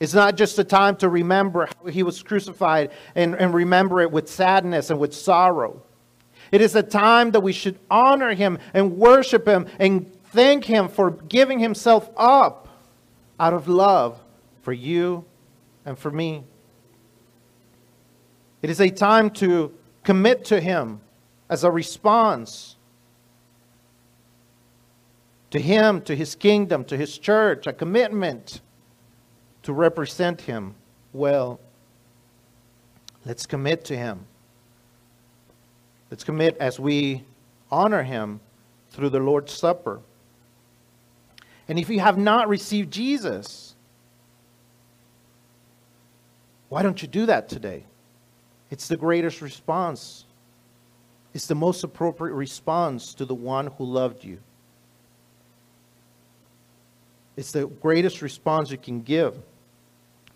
It's 0.00 0.14
not 0.14 0.36
just 0.36 0.58
a 0.58 0.64
time 0.64 0.96
to 0.96 1.08
remember 1.08 1.66
how 1.66 1.90
he 1.90 2.02
was 2.02 2.24
crucified 2.24 2.90
and, 3.14 3.36
and 3.36 3.54
remember 3.54 4.00
it 4.00 4.10
with 4.10 4.28
sadness 4.28 4.90
and 4.90 4.98
with 4.98 5.14
sorrow. 5.14 5.80
It 6.50 6.60
is 6.60 6.74
a 6.74 6.82
time 6.82 7.30
that 7.30 7.40
we 7.40 7.52
should 7.52 7.78
honor 7.88 8.34
him 8.34 8.58
and 8.74 8.98
worship 8.98 9.46
him 9.46 9.68
and 9.78 10.12
thank 10.32 10.64
him 10.64 10.88
for 10.88 11.12
giving 11.12 11.60
himself 11.60 12.10
up 12.16 12.66
out 13.38 13.54
of 13.54 13.68
love 13.68 14.18
for 14.62 14.72
you 14.72 15.24
and 15.84 15.96
for 15.96 16.10
me. 16.10 16.42
It 18.60 18.70
is 18.70 18.80
a 18.80 18.90
time 18.90 19.30
to 19.30 19.72
commit 20.06 20.44
to 20.44 20.60
him 20.60 21.00
as 21.50 21.64
a 21.64 21.70
response 21.70 22.76
to 25.50 25.58
him, 25.58 26.00
to 26.02 26.14
his 26.14 26.36
kingdom, 26.36 26.84
to 26.84 26.96
his 26.96 27.18
church, 27.18 27.66
a 27.66 27.72
commitment 27.72 28.60
to 29.64 29.72
represent 29.72 30.42
him 30.42 30.76
well. 31.12 31.58
Let's 33.24 33.46
commit 33.46 33.84
to 33.86 33.96
him. 33.96 34.26
Let's 36.08 36.22
commit 36.22 36.56
as 36.58 36.78
we 36.78 37.24
honor 37.72 38.04
him 38.04 38.38
through 38.90 39.08
the 39.08 39.18
Lord's 39.18 39.52
Supper. 39.52 40.00
And 41.66 41.80
if 41.80 41.90
you 41.90 41.98
have 41.98 42.16
not 42.16 42.48
received 42.48 42.92
Jesus, 42.92 43.74
why 46.68 46.84
don't 46.84 47.02
you 47.02 47.08
do 47.08 47.26
that 47.26 47.48
today? 47.48 47.82
It's 48.70 48.88
the 48.88 48.96
greatest 48.96 49.40
response. 49.42 50.24
It's 51.34 51.46
the 51.46 51.54
most 51.54 51.84
appropriate 51.84 52.34
response 52.34 53.14
to 53.14 53.24
the 53.24 53.34
one 53.34 53.68
who 53.78 53.84
loved 53.84 54.24
you. 54.24 54.38
It's 57.36 57.52
the 57.52 57.66
greatest 57.66 58.22
response 58.22 58.70
you 58.70 58.78
can 58.78 59.02
give 59.02 59.36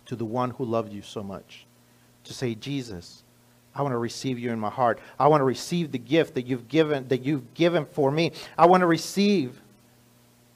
to 0.06 0.16
the 0.16 0.24
one 0.24 0.50
who 0.50 0.64
loved 0.64 0.92
you 0.92 1.02
so 1.02 1.22
much. 1.22 1.64
To 2.24 2.34
say, 2.34 2.54
Jesus, 2.54 3.22
I 3.74 3.82
want 3.82 3.92
to 3.92 3.98
receive 3.98 4.38
you 4.38 4.50
in 4.50 4.60
my 4.60 4.68
heart. 4.68 4.98
I 5.18 5.28
want 5.28 5.40
to 5.40 5.44
receive 5.44 5.92
the 5.92 5.98
gift 5.98 6.34
that 6.34 6.46
you've 6.46 6.68
given 6.68 7.08
that 7.08 7.24
you've 7.24 7.54
given 7.54 7.86
for 7.86 8.10
me. 8.10 8.32
I 8.58 8.66
want 8.66 8.82
to 8.82 8.86
receive 8.86 9.60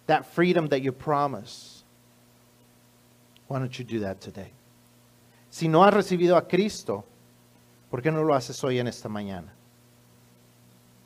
that 0.06 0.26
freedom 0.34 0.68
that 0.68 0.82
you 0.82 0.92
promise. 0.92 1.82
Why 3.48 3.58
don't 3.58 3.78
you 3.78 3.84
do 3.84 4.00
that 4.00 4.20
today? 4.20 4.50
Si 5.50 5.68
no 5.68 5.82
has 5.82 5.94
recibido 5.94 6.36
a 6.36 6.42
Cristo, 6.42 7.04
¿por 7.94 8.02
qué 8.02 8.10
no 8.10 8.24
lo 8.24 8.34
haces 8.34 8.64
hoy 8.64 8.80
en 8.80 8.88
esta 8.88 9.08
mañana? 9.08 9.54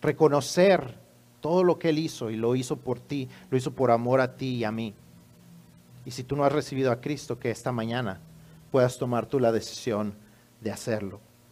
Reconocer 0.01 0.95
todo 1.43 1.62
lo 1.62 1.78
que 1.78 1.91
Él 1.91 1.99
hizo 1.99 2.30
y 2.30 2.36
lo 2.36 2.57
hizo 2.57 2.78
por 2.78 2.99
ti, 2.99 3.28
lo 3.51 3.59
hizo 3.59 3.72
por 3.72 3.91
amor 3.91 4.22
a 4.22 4.36
ti 4.39 4.55
y 4.55 4.64
a 4.64 4.72
mí. 4.72 4.95
Y 6.07 6.12
si 6.12 6.24
tú 6.24 6.34
no 6.34 6.45
has 6.45 6.53
recibido 6.53 6.91
a 6.91 7.03
Cristo, 7.03 7.39
que 7.39 7.51
esta 7.51 7.72
mañana 7.72 8.20
puedas 8.72 8.97
tomar 8.97 9.26
tú 9.26 9.39
la 9.39 9.53
decisión 9.53 10.14
de 10.62 10.70
hacerlo. 10.70 11.20